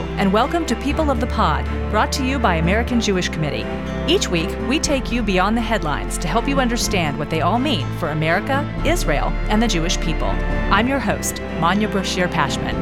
And 0.00 0.32
welcome 0.32 0.64
to 0.66 0.76
People 0.76 1.10
of 1.10 1.20
the 1.20 1.26
Pod, 1.26 1.66
brought 1.90 2.10
to 2.12 2.24
you 2.24 2.38
by 2.38 2.54
American 2.54 2.98
Jewish 2.98 3.28
Committee. 3.28 3.66
Each 4.10 4.26
week, 4.26 4.48
we 4.66 4.78
take 4.80 5.12
you 5.12 5.22
beyond 5.22 5.54
the 5.54 5.60
headlines 5.60 6.16
to 6.18 6.28
help 6.28 6.48
you 6.48 6.60
understand 6.60 7.18
what 7.18 7.28
they 7.28 7.42
all 7.42 7.58
mean 7.58 7.86
for 7.98 8.08
America, 8.08 8.66
Israel, 8.86 9.28
and 9.50 9.62
the 9.62 9.68
Jewish 9.68 10.00
people. 10.00 10.28
I'm 10.70 10.88
your 10.88 10.98
host, 10.98 11.42
Manya 11.60 11.88
Brachear 11.88 12.28
Pashman. 12.28 12.72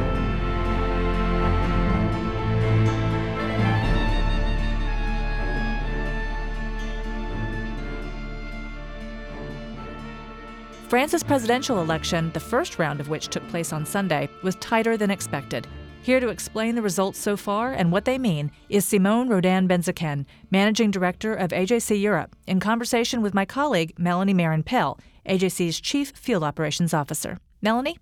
France's 10.87 11.23
presidential 11.23 11.81
election, 11.81 12.31
the 12.33 12.39
first 12.39 12.79
round 12.79 12.99
of 13.01 13.09
which 13.09 13.27
took 13.27 13.45
place 13.49 13.73
on 13.73 13.85
Sunday, 13.85 14.29
was 14.43 14.55
tighter 14.55 14.95
than 14.95 15.11
expected. 15.11 15.67
Here 16.03 16.19
to 16.19 16.29
explain 16.29 16.73
the 16.73 16.81
results 16.81 17.19
so 17.19 17.37
far 17.37 17.73
and 17.73 17.91
what 17.91 18.05
they 18.05 18.17
mean 18.17 18.51
is 18.69 18.85
Simone 18.85 19.29
Rodan 19.29 19.67
Benzaquen, 19.67 20.25
Managing 20.49 20.89
Director 20.89 21.35
of 21.35 21.51
AJC 21.51 22.01
Europe, 22.01 22.35
in 22.47 22.59
conversation 22.59 23.21
with 23.21 23.35
my 23.35 23.45
colleague 23.45 23.93
Melanie 23.99 24.33
Maron 24.33 24.63
Pell, 24.63 24.99
AJC's 25.27 25.79
Chief 25.79 26.09
Field 26.09 26.43
Operations 26.43 26.91
Officer. 26.91 27.37
Melanie? 27.61 27.99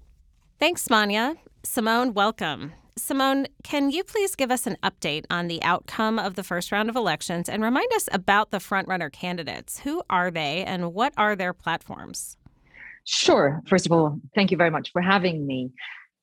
Thanks, 0.60 0.90
Manya. 0.90 1.36
Simone, 1.64 2.14
welcome. 2.14 2.72
Simone, 2.98 3.48
can 3.64 3.92
you 3.92 4.06
please 4.06 4.34
give 4.34 4.50
us 4.50 4.66
an 4.66 4.78
update 4.82 5.26
on 5.30 5.50
the 5.50 5.62
outcome 5.62 6.20
of 6.20 6.36
the 6.36 6.44
first 6.44 6.72
round 6.72 6.90
of 6.90 6.96
elections 6.96 7.50
and 7.50 7.62
remind 7.62 7.92
us 7.92 8.08
about 8.14 8.52
the 8.52 8.60
frontrunner 8.60 9.12
candidates? 9.12 9.80
Who 9.80 10.04
are 10.10 10.32
they 10.32 10.64
and 10.64 10.94
what 10.94 11.14
are 11.18 11.36
their 11.36 11.54
platforms? 11.54 12.38
Sure. 13.04 13.62
First 13.68 13.86
of 13.86 13.92
all, 13.92 14.22
thank 14.36 14.52
you 14.52 14.58
very 14.58 14.70
much 14.70 14.94
for 14.94 15.02
having 15.02 15.46
me. 15.46 15.72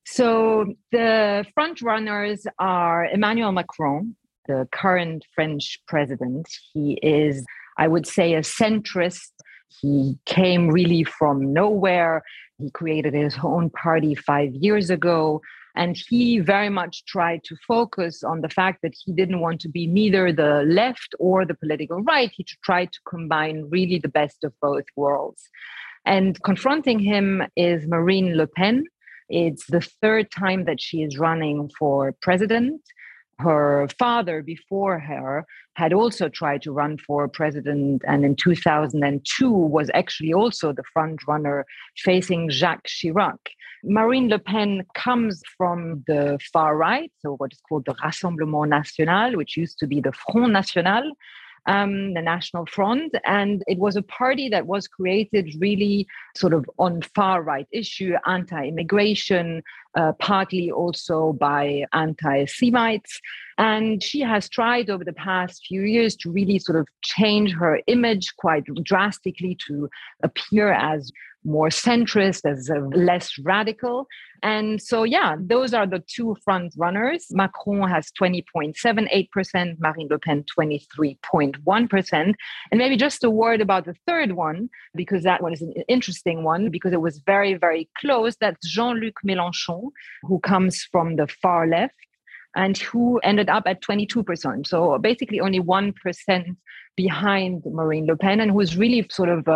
So, 0.08 0.72
the 0.92 1.44
front 1.52 1.82
runners 1.82 2.46
are 2.60 3.06
Emmanuel 3.06 3.50
Macron, 3.50 4.14
the 4.46 4.68
current 4.70 5.24
French 5.34 5.80
president. 5.88 6.46
He 6.72 6.96
is, 7.02 7.44
I 7.76 7.88
would 7.88 8.06
say, 8.06 8.34
a 8.34 8.42
centrist. 8.42 9.32
He 9.80 10.16
came 10.24 10.68
really 10.68 11.02
from 11.02 11.52
nowhere. 11.52 12.22
He 12.58 12.70
created 12.70 13.14
his 13.14 13.36
own 13.42 13.68
party 13.70 14.14
five 14.14 14.54
years 14.54 14.90
ago. 14.90 15.42
And 15.74 15.96
he 16.08 16.38
very 16.38 16.70
much 16.70 17.04
tried 17.06 17.42
to 17.44 17.56
focus 17.66 18.22
on 18.22 18.42
the 18.42 18.48
fact 18.48 18.82
that 18.82 18.94
he 19.04 19.12
didn't 19.12 19.40
want 19.40 19.60
to 19.62 19.68
be 19.68 19.88
neither 19.88 20.32
the 20.32 20.62
left 20.68 21.16
or 21.18 21.44
the 21.44 21.54
political 21.54 22.00
right. 22.02 22.30
He 22.34 22.46
tried 22.64 22.92
to 22.92 23.00
combine 23.08 23.68
really 23.70 23.98
the 23.98 24.08
best 24.08 24.44
of 24.44 24.54
both 24.62 24.84
worlds. 24.94 25.42
And 26.06 26.40
confronting 26.44 27.00
him 27.00 27.42
is 27.56 27.88
Marine 27.88 28.36
Le 28.36 28.46
Pen. 28.46 28.84
It's 29.28 29.66
the 29.66 29.80
third 29.80 30.30
time 30.30 30.64
that 30.64 30.80
she 30.80 31.02
is 31.02 31.18
running 31.18 31.70
for 31.78 32.14
president. 32.22 32.82
Her 33.38 33.86
father, 33.98 34.42
before 34.42 34.98
her, 34.98 35.44
had 35.74 35.92
also 35.92 36.30
tried 36.30 36.62
to 36.62 36.72
run 36.72 36.96
for 36.96 37.28
president, 37.28 38.02
and 38.08 38.24
in 38.24 38.34
2002 38.34 39.50
was 39.50 39.90
actually 39.92 40.32
also 40.32 40.72
the 40.72 40.84
front 40.94 41.20
runner 41.28 41.66
facing 41.98 42.48
Jacques 42.48 42.86
Chirac. 42.86 43.38
Marine 43.84 44.28
Le 44.28 44.38
Pen 44.38 44.86
comes 44.94 45.42
from 45.58 46.02
the 46.06 46.38
far 46.50 46.78
right, 46.78 47.12
so 47.18 47.36
what 47.36 47.52
is 47.52 47.60
called 47.68 47.84
the 47.84 47.94
Rassemblement 47.96 48.68
National, 48.68 49.36
which 49.36 49.56
used 49.56 49.78
to 49.80 49.86
be 49.86 50.00
the 50.00 50.12
Front 50.12 50.52
National, 50.52 51.12
um, 51.66 52.14
the 52.14 52.22
National 52.22 52.66
Front. 52.66 53.14
And 53.24 53.62
it 53.66 53.78
was 53.78 53.96
a 53.96 54.02
party 54.02 54.48
that 54.48 54.66
was 54.66 54.88
created 54.88 55.54
really 55.58 56.06
sort 56.36 56.52
of 56.52 56.68
on 56.78 57.02
far 57.02 57.42
right 57.42 57.66
issue, 57.72 58.14
anti 58.26 58.68
immigration, 58.68 59.62
uh, 59.94 60.12
partly 60.12 60.70
also 60.70 61.32
by 61.32 61.84
anti 61.92 62.44
Semites. 62.46 63.20
And 63.58 64.02
she 64.02 64.20
has 64.20 64.48
tried 64.48 64.90
over 64.90 65.04
the 65.04 65.12
past 65.12 65.64
few 65.66 65.82
years 65.82 66.14
to 66.16 66.30
really 66.30 66.58
sort 66.58 66.78
of 66.78 66.86
change 67.02 67.52
her 67.52 67.80
image 67.86 68.34
quite 68.36 68.64
drastically 68.82 69.56
to 69.66 69.88
appear 70.22 70.72
as 70.72 71.10
more 71.46 71.68
centrist, 71.68 72.44
as 72.44 72.68
less 72.94 73.38
radical. 73.38 74.06
And 74.42 74.82
so, 74.82 75.04
yeah, 75.04 75.36
those 75.38 75.72
are 75.72 75.86
the 75.86 76.02
two 76.06 76.36
front 76.44 76.74
runners. 76.76 77.26
Macron 77.30 77.88
has 77.88 78.10
20.78%, 78.20 79.78
Marine 79.78 80.08
Le 80.10 80.18
Pen 80.18 80.44
23.1%. 80.58 82.12
And 82.12 82.34
maybe 82.72 82.96
just 82.96 83.24
a 83.24 83.30
word 83.30 83.60
about 83.60 83.86
the 83.86 83.94
third 84.06 84.32
one, 84.32 84.68
because 84.94 85.22
that 85.22 85.42
one 85.42 85.52
is 85.52 85.62
an 85.62 85.72
interesting 85.88 86.42
one, 86.42 86.68
because 86.70 86.92
it 86.92 87.00
was 87.00 87.22
very, 87.24 87.54
very 87.54 87.88
close. 87.98 88.36
That's 88.40 88.68
Jean 88.68 88.96
Luc 88.96 89.14
Mélenchon, 89.26 89.90
who 90.22 90.38
comes 90.40 90.82
from 90.82 91.16
the 91.16 91.26
far 91.26 91.66
left 91.66 91.94
and 92.54 92.76
who 92.78 93.18
ended 93.18 93.48
up 93.48 93.64
at 93.66 93.82
22%. 93.82 94.66
So 94.66 94.98
basically 94.98 95.40
only 95.40 95.60
1% 95.60 96.56
behind 96.96 97.62
Marine 97.66 98.06
Le 98.06 98.16
Pen, 98.16 98.40
and 98.40 98.50
who 98.50 98.60
is 98.60 98.76
really 98.76 99.06
sort 99.10 99.28
of 99.28 99.46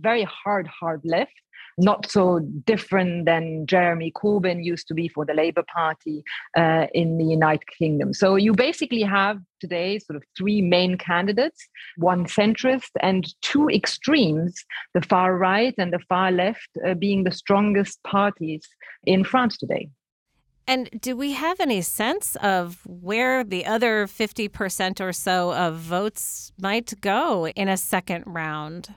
very 0.00 0.24
hard, 0.24 0.66
hard 0.66 1.00
left. 1.04 1.32
Not 1.80 2.10
so 2.10 2.40
different 2.66 3.26
than 3.26 3.64
Jeremy 3.66 4.10
Corbyn 4.10 4.64
used 4.64 4.88
to 4.88 4.94
be 4.94 5.06
for 5.06 5.24
the 5.24 5.34
Labour 5.34 5.62
Party 5.72 6.24
uh, 6.56 6.86
in 6.92 7.18
the 7.18 7.24
United 7.24 7.68
Kingdom. 7.78 8.12
So 8.12 8.34
you 8.34 8.52
basically 8.52 9.02
have 9.02 9.38
today 9.60 10.00
sort 10.00 10.16
of 10.16 10.24
three 10.36 10.60
main 10.60 10.98
candidates 10.98 11.68
one 11.96 12.26
centrist 12.26 12.90
and 13.00 13.32
two 13.42 13.68
extremes, 13.68 14.64
the 14.94 15.02
far 15.02 15.36
right 15.36 15.74
and 15.78 15.92
the 15.92 16.00
far 16.08 16.32
left, 16.32 16.68
uh, 16.84 16.94
being 16.94 17.22
the 17.22 17.30
strongest 17.30 18.02
parties 18.02 18.66
in 19.04 19.22
France 19.22 19.56
today. 19.56 19.88
And 20.68 20.90
do 21.00 21.16
we 21.16 21.32
have 21.32 21.60
any 21.60 21.80
sense 21.80 22.36
of 22.36 22.82
where 22.86 23.42
the 23.42 23.64
other 23.64 24.06
50% 24.06 25.00
or 25.00 25.12
so 25.14 25.54
of 25.54 25.76
votes 25.76 26.52
might 26.60 27.00
go 27.00 27.48
in 27.48 27.68
a 27.68 27.76
second 27.78 28.24
round? 28.26 28.94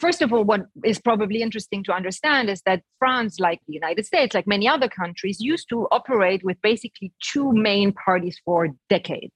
First 0.00 0.22
of 0.22 0.32
all, 0.32 0.44
what 0.44 0.66
is 0.84 1.00
probably 1.00 1.40
interesting 1.40 1.84
to 1.84 1.92
understand 1.92 2.50
is 2.50 2.62
that 2.62 2.82
France, 2.98 3.38
like 3.38 3.60
the 3.66 3.74
United 3.74 4.04
States, 4.04 4.34
like 4.34 4.46
many 4.46 4.68
other 4.68 4.88
countries, 4.88 5.40
used 5.40 5.68
to 5.68 5.86
operate 5.92 6.42
with 6.44 6.60
basically 6.62 7.12
two 7.22 7.52
main 7.52 7.92
parties 7.92 8.40
for 8.44 8.68
decades. 8.90 9.34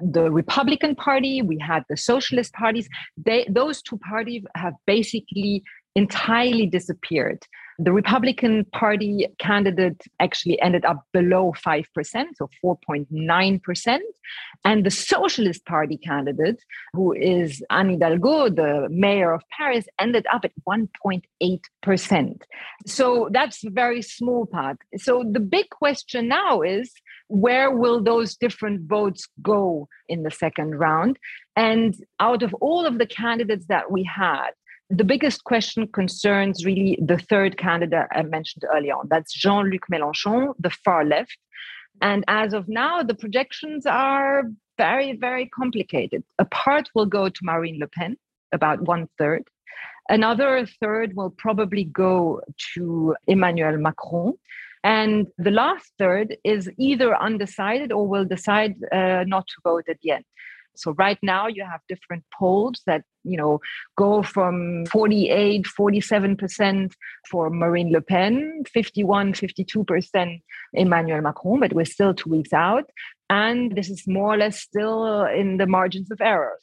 The 0.00 0.30
Republican 0.30 0.96
Party, 0.96 1.42
we 1.42 1.58
had 1.58 1.84
the 1.88 1.96
Socialist 1.96 2.52
parties. 2.54 2.88
They, 3.16 3.46
those 3.48 3.82
two 3.82 3.98
parties 3.98 4.42
have 4.56 4.74
basically 4.86 5.62
entirely 5.94 6.66
disappeared 6.66 7.44
the 7.82 7.92
Republican 7.92 8.66
Party 8.72 9.26
candidate 9.38 10.02
actually 10.20 10.60
ended 10.60 10.84
up 10.84 11.02
below 11.14 11.54
5%, 11.66 11.86
so 12.34 12.50
4.9%. 12.62 13.98
And 14.66 14.84
the 14.84 14.90
Socialist 14.90 15.64
Party 15.64 15.96
candidate, 15.96 16.62
who 16.92 17.14
is 17.14 17.64
Anne 17.70 17.88
Hidalgo, 17.88 18.50
the 18.50 18.86
mayor 18.90 19.32
of 19.32 19.42
Paris, 19.56 19.86
ended 19.98 20.26
up 20.30 20.44
at 20.44 20.52
1.8%. 20.68 22.42
So 22.86 23.30
that's 23.32 23.64
a 23.64 23.70
very 23.70 24.02
small 24.02 24.44
part. 24.44 24.76
So 24.98 25.24
the 25.26 25.40
big 25.40 25.70
question 25.70 26.28
now 26.28 26.60
is 26.60 26.92
where 27.28 27.70
will 27.70 28.02
those 28.02 28.36
different 28.36 28.82
votes 28.88 29.26
go 29.40 29.88
in 30.06 30.22
the 30.22 30.30
second 30.30 30.78
round? 30.78 31.18
And 31.56 31.94
out 32.18 32.42
of 32.42 32.52
all 32.54 32.84
of 32.84 32.98
the 32.98 33.06
candidates 33.06 33.66
that 33.68 33.90
we 33.90 34.04
had, 34.04 34.50
the 34.90 35.04
biggest 35.04 35.44
question 35.44 35.86
concerns 35.86 36.64
really 36.64 36.98
the 37.00 37.16
third 37.16 37.56
candidate 37.56 38.08
I 38.10 38.22
mentioned 38.22 38.64
earlier 38.74 38.94
on. 38.94 39.06
That's 39.08 39.32
Jean 39.32 39.70
Luc 39.70 39.82
Mélenchon, 39.90 40.54
the 40.58 40.70
far 40.70 41.04
left. 41.04 41.38
And 42.02 42.24
as 42.26 42.52
of 42.52 42.68
now, 42.68 43.02
the 43.02 43.14
projections 43.14 43.86
are 43.86 44.44
very, 44.76 45.16
very 45.16 45.46
complicated. 45.46 46.24
A 46.38 46.44
part 46.46 46.88
will 46.94 47.06
go 47.06 47.28
to 47.28 47.40
Marine 47.42 47.78
Le 47.78 47.86
Pen, 47.86 48.16
about 48.52 48.82
one 48.82 49.08
third. 49.16 49.44
Another 50.08 50.66
third 50.80 51.14
will 51.14 51.30
probably 51.30 51.84
go 51.84 52.40
to 52.74 53.14
Emmanuel 53.28 53.76
Macron. 53.76 54.34
And 54.82 55.28
the 55.38 55.50
last 55.52 55.92
third 55.98 56.36
is 56.42 56.68
either 56.78 57.16
undecided 57.16 57.92
or 57.92 58.08
will 58.08 58.24
decide 58.24 58.74
uh, 58.90 59.24
not 59.26 59.46
to 59.48 59.54
vote 59.62 59.84
at 59.88 59.98
the 60.02 60.12
end. 60.12 60.24
So 60.76 60.92
right 60.92 61.18
now 61.22 61.46
you 61.46 61.64
have 61.64 61.80
different 61.88 62.24
polls 62.36 62.80
that, 62.86 63.02
you 63.24 63.36
know, 63.36 63.60
go 63.96 64.22
from 64.22 64.86
48, 64.86 65.66
47% 65.78 66.92
for 67.30 67.50
Marine 67.50 67.92
Le 67.92 68.00
Pen, 68.00 68.62
51, 68.72 69.34
52% 69.34 70.40
Emmanuel 70.72 71.20
Macron, 71.20 71.60
but 71.60 71.72
we're 71.72 71.84
still 71.84 72.14
two 72.14 72.30
weeks 72.30 72.52
out. 72.52 72.90
And 73.28 73.76
this 73.76 73.90
is 73.90 74.06
more 74.06 74.34
or 74.34 74.38
less 74.38 74.60
still 74.60 75.24
in 75.24 75.58
the 75.58 75.66
margins 75.66 76.10
of 76.10 76.20
error. 76.20 76.58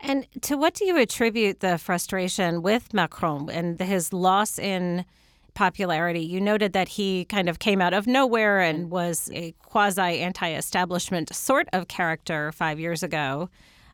And 0.00 0.26
to 0.42 0.56
what 0.56 0.74
do 0.74 0.84
you 0.84 0.98
attribute 0.98 1.60
the 1.60 1.78
frustration 1.78 2.62
with 2.62 2.92
Macron 2.92 3.48
and 3.48 3.80
his 3.80 4.12
loss 4.12 4.58
in 4.58 5.04
popularity. 5.54 6.20
You 6.20 6.40
noted 6.40 6.72
that 6.72 6.88
he 6.88 7.24
kind 7.24 7.48
of 7.48 7.58
came 7.58 7.80
out 7.80 7.94
of 7.94 8.06
nowhere 8.06 8.60
and 8.60 8.80
mm-hmm. 8.80 8.90
was 8.90 9.30
a 9.32 9.52
quasi 9.62 10.20
anti 10.20 10.52
establishment 10.52 11.34
sort 11.34 11.68
of 11.72 11.88
character 11.88 12.52
five 12.52 12.78
years 12.78 13.02
ago. 13.02 13.48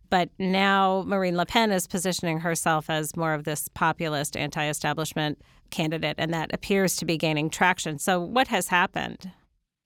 But 0.09 0.29
now 0.39 1.05
Marine 1.07 1.37
Le 1.37 1.47
Pen 1.47 1.71
is 1.71 1.87
positioning 1.87 2.41
herself 2.41 2.91
as 2.91 3.17
more 3.17 3.33
of 3.33 3.45
this 3.45 3.69
populist 3.69 4.37
anti 4.37 4.69
establishment 4.69 5.41
candidate, 5.71 6.17
and 6.19 6.35
that 6.35 6.53
appears 6.53 6.97
to 6.97 7.05
be 7.05 7.17
gaining 7.17 7.49
traction. 7.49 7.99
So, 7.99 8.21
what 8.21 8.49
has 8.49 8.69
happened? 8.69 9.31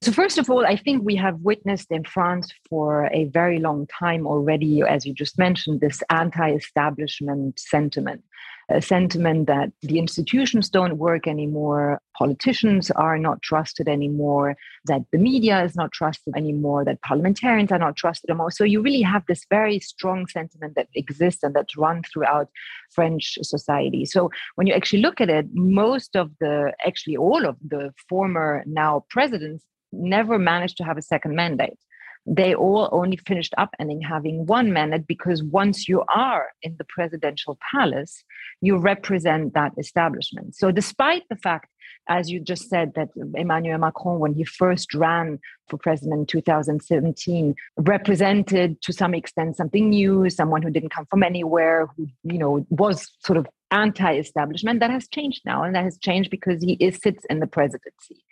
So, 0.01 0.13
first 0.13 0.39
of 0.39 0.51
all, 0.51 0.67
I 0.67 0.77
think 0.77 1.03
we 1.05 1.17
have 1.17 1.41
witnessed 1.41 1.91
in 1.91 2.05
France 2.05 2.53
for 2.69 3.09
a 3.13 3.25
very 3.27 3.59
long 3.59 3.87
time 3.87 4.27
already, 4.27 4.83
as 4.83 5.07
you 5.07 5.15
just 5.15 5.39
mentioned, 5.39 5.81
this 5.81 6.03
anti 6.11 6.53
establishment 6.53 7.59
sentiment 7.59 8.23
a 8.71 8.81
sentiment 8.81 9.47
that 9.47 9.71
the 9.83 9.99
institutions 9.99 10.69
don't 10.71 10.99
work 10.99 11.27
anymore, 11.27 12.01
politicians 12.17 12.91
are 12.93 13.19
not 13.19 13.43
trusted 13.43 13.89
anymore, 13.89 14.57
that 14.87 15.03
the 15.13 15.19
media 15.19 15.63
is 15.65 15.77
not 15.77 15.93
trusted 15.93 16.35
anymore, 16.37 16.85
that 16.85 17.03
parliamentarians 17.03 17.73
are 17.73 17.79
not 17.79 17.97
trusted 17.97 18.31
anymore. 18.31 18.51
So 18.51 18.65
you 18.65 18.81
really 18.81 19.03
have 19.03 19.25
this 19.27 19.45
very 19.51 19.81
strong 19.81 20.27
sentiment 20.27 20.75
that 20.77 20.89
exists 20.95 21.43
and 21.43 21.55
that's 21.55 21.77
run 21.77 22.03
throughout 22.03 22.49
French 22.91 23.39
society. 23.43 24.05
So 24.05 24.31
when 24.55 24.67
you 24.67 24.75
actually 24.75 25.03
look 25.03 25.21
at 25.21 25.31
it, 25.31 25.47
most 25.53 26.17
of 26.17 26.31
the, 26.41 26.73
actually 26.87 27.17
all 27.17 27.47
of 27.47 27.57
the 27.67 27.93
former 28.09 28.63
now 28.67 29.05
presidents 29.11 29.65
never 29.93 30.39
managed 30.39 30.77
to 30.79 30.85
have 30.85 30.99
a 30.99 31.03
second 31.03 31.37
mandate 31.37 31.79
they 32.27 32.55
all 32.55 32.89
only 32.93 33.17
finished 33.17 33.55
up 33.59 33.75
ending 33.79 34.01
having 34.01 34.47
one 34.47 34.73
mandate 34.73 35.07
because 35.07 35.43
once 35.43 35.89
you 35.89 36.03
are 36.15 36.49
in 36.63 36.75
the 36.79 36.85
presidential 36.85 37.59
palace, 37.71 38.25
you 38.63 38.79
represent 38.79 39.53
that 39.55 39.73
establishment. 39.77 40.55
So, 40.55 40.71
despite 40.71 41.23
the 41.29 41.37
fact, 41.37 41.69
as 42.09 42.31
you 42.31 42.41
just 42.41 42.69
said, 42.69 42.93
that 42.95 43.11
Emmanuel 43.35 43.79
Macron, 43.79 44.21
when 44.21 44.35
he 44.35 44.45
first 44.45 44.95
ran 44.95 45.39
for 45.69 45.77
president 45.77 46.21
in 46.21 46.27
2017, 46.27 47.55
represented 47.77 48.81
to 48.83 48.93
some 48.93 49.15
extent 49.15 49.57
something 49.57 49.91
new, 49.91 50.29
someone 50.31 50.63
who 50.63 50.71
didn't 50.71 50.91
come 50.91 51.07
from 51.07 51.23
anywhere, 51.23 51.89
who 51.97 52.09
you 52.23 52.39
know 52.39 52.67
was 52.71 53.11
sort 53.21 53.37
of 53.37 53.47
anti-establishment. 53.71 54.81
That 54.81 54.91
has 54.91 55.09
changed 55.09 55.43
now, 55.45 55.63
and 55.63 55.75
that 55.75 55.85
has 55.85 55.99
changed 55.99 56.31
because 56.31 56.63
he 56.63 56.75
is, 56.75 56.99
sits 57.03 57.25
in 57.29 57.41
the 57.41 57.47
presidency 57.47 58.25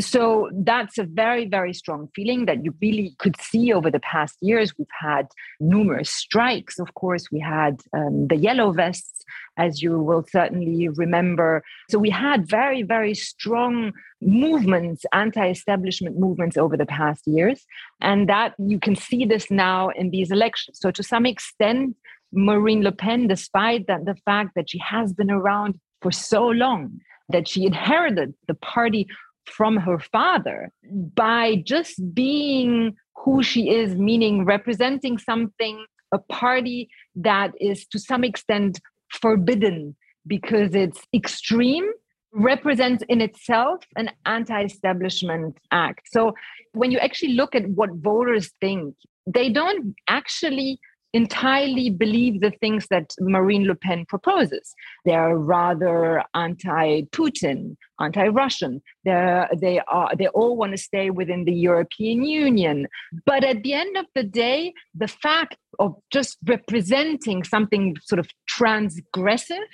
so 0.00 0.48
that's 0.52 0.96
a 0.96 1.04
very 1.04 1.46
very 1.46 1.74
strong 1.74 2.08
feeling 2.14 2.46
that 2.46 2.64
you 2.64 2.74
really 2.80 3.14
could 3.18 3.40
see 3.40 3.72
over 3.72 3.90
the 3.90 4.00
past 4.00 4.36
years. 4.40 4.72
We've 4.78 4.86
had 4.98 5.28
numerous 5.60 6.10
strikes. 6.10 6.78
Of 6.78 6.94
course 6.94 7.30
we 7.30 7.40
had 7.40 7.80
um, 7.94 8.28
the 8.28 8.36
yellow 8.36 8.72
vests 8.72 9.22
as 9.58 9.82
you 9.82 9.98
will 9.98 10.24
certainly 10.30 10.88
remember. 10.88 11.62
So 11.90 11.98
we 11.98 12.10
had 12.10 12.48
very 12.48 12.82
very 12.82 13.14
strong 13.14 13.92
movements 14.22 15.04
anti-establishment 15.12 16.18
movements 16.18 16.56
over 16.56 16.76
the 16.76 16.86
past 16.86 17.26
years 17.26 17.64
and 18.00 18.28
that 18.28 18.54
you 18.58 18.78
can 18.78 18.96
see 18.96 19.24
this 19.26 19.50
now 19.50 19.90
in 19.90 20.10
these 20.10 20.30
elections. 20.30 20.78
So 20.80 20.90
to 20.90 21.02
some 21.02 21.26
extent 21.26 21.96
marine 22.32 22.82
le 22.82 22.92
pen 22.92 23.28
despite 23.28 23.86
that 23.88 24.06
the 24.06 24.16
fact 24.24 24.52
that 24.56 24.70
she 24.70 24.78
has 24.78 25.12
been 25.12 25.30
around 25.30 25.78
for 26.00 26.10
so 26.10 26.46
long 26.46 26.98
that 27.28 27.46
she 27.46 27.66
inherited 27.66 28.34
the 28.48 28.54
party 28.54 29.06
from 29.46 29.76
her 29.76 29.98
father 29.98 30.70
by 31.14 31.62
just 31.66 32.14
being 32.14 32.94
who 33.16 33.42
she 33.42 33.70
is, 33.70 33.94
meaning 33.94 34.44
representing 34.44 35.18
something, 35.18 35.84
a 36.12 36.18
party 36.18 36.88
that 37.16 37.52
is 37.60 37.86
to 37.86 37.98
some 37.98 38.24
extent 38.24 38.80
forbidden 39.10 39.96
because 40.26 40.74
it's 40.74 41.00
extreme, 41.14 41.88
represents 42.32 43.04
in 43.08 43.20
itself 43.20 43.84
an 43.96 44.10
anti 44.26 44.64
establishment 44.64 45.58
act. 45.70 46.08
So 46.10 46.34
when 46.72 46.90
you 46.90 46.98
actually 46.98 47.34
look 47.34 47.54
at 47.54 47.68
what 47.68 47.90
voters 47.94 48.52
think, 48.60 48.94
they 49.26 49.50
don't 49.50 49.94
actually 50.08 50.80
entirely 51.12 51.90
believe 51.90 52.40
the 52.40 52.52
things 52.60 52.86
that 52.88 53.14
Marine 53.20 53.66
Le 53.66 53.74
Pen 53.74 54.06
proposes. 54.06 54.74
They're 55.04 55.36
rather 55.36 56.22
anti-Putin, 56.34 57.76
anti-Russian. 58.00 58.82
They're, 59.04 59.48
they 59.60 59.80
are 59.88 60.10
they 60.16 60.28
all 60.28 60.56
want 60.56 60.72
to 60.72 60.78
stay 60.78 61.10
within 61.10 61.44
the 61.44 61.52
European 61.52 62.24
Union. 62.24 62.86
But 63.26 63.44
at 63.44 63.62
the 63.62 63.74
end 63.74 63.96
of 63.96 64.06
the 64.14 64.22
day, 64.22 64.72
the 64.94 65.08
fact 65.08 65.56
of 65.78 65.96
just 66.10 66.38
representing 66.46 67.44
something 67.44 67.96
sort 68.02 68.18
of 68.18 68.28
transgressive, 68.58 69.66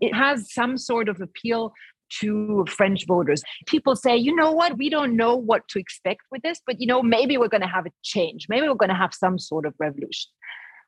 it 0.00 0.14
has 0.14 0.52
some 0.52 0.76
sort 0.76 1.08
of 1.08 1.20
appeal 1.20 1.72
to 2.20 2.64
French 2.68 3.06
voters. 3.06 3.40
People 3.66 3.94
say, 3.94 4.16
you 4.16 4.34
know 4.34 4.50
what, 4.50 4.76
we 4.76 4.90
don't 4.90 5.16
know 5.16 5.36
what 5.36 5.68
to 5.68 5.78
expect 5.78 6.22
with 6.32 6.42
this, 6.42 6.60
but 6.66 6.80
you 6.80 6.86
know, 6.88 7.00
maybe 7.00 7.38
we're 7.38 7.46
going 7.46 7.60
to 7.60 7.68
have 7.68 7.86
a 7.86 7.90
change. 8.02 8.46
Maybe 8.48 8.66
we're 8.66 8.74
going 8.74 8.88
to 8.88 8.96
have 8.96 9.14
some 9.14 9.38
sort 9.38 9.64
of 9.64 9.74
revolution 9.78 10.28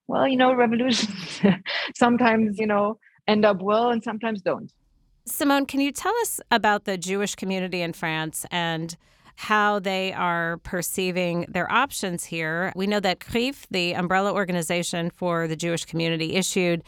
well, 0.08 0.26
you 0.26 0.36
know, 0.36 0.54
revolutions 0.54 1.40
sometimes, 1.94 2.58
you 2.58 2.66
know, 2.66 2.98
end 3.26 3.44
up 3.44 3.62
well 3.62 3.90
and 3.90 4.02
sometimes 4.02 4.42
don't. 4.42 4.72
Simone, 5.24 5.66
can 5.66 5.80
you 5.80 5.92
tell 5.92 6.14
us 6.22 6.40
about 6.50 6.84
the 6.84 6.98
Jewish 6.98 7.34
community 7.36 7.80
in 7.80 7.92
France 7.92 8.44
and 8.50 8.96
how 9.36 9.78
they 9.78 10.12
are 10.12 10.58
perceiving 10.58 11.46
their 11.48 11.70
options 11.70 12.24
here? 12.24 12.72
We 12.74 12.86
know 12.86 13.00
that 13.00 13.20
CRIF, 13.20 13.66
the 13.70 13.94
umbrella 13.94 14.32
organization 14.32 15.10
for 15.10 15.46
the 15.46 15.56
Jewish 15.56 15.84
community, 15.84 16.34
issued 16.34 16.82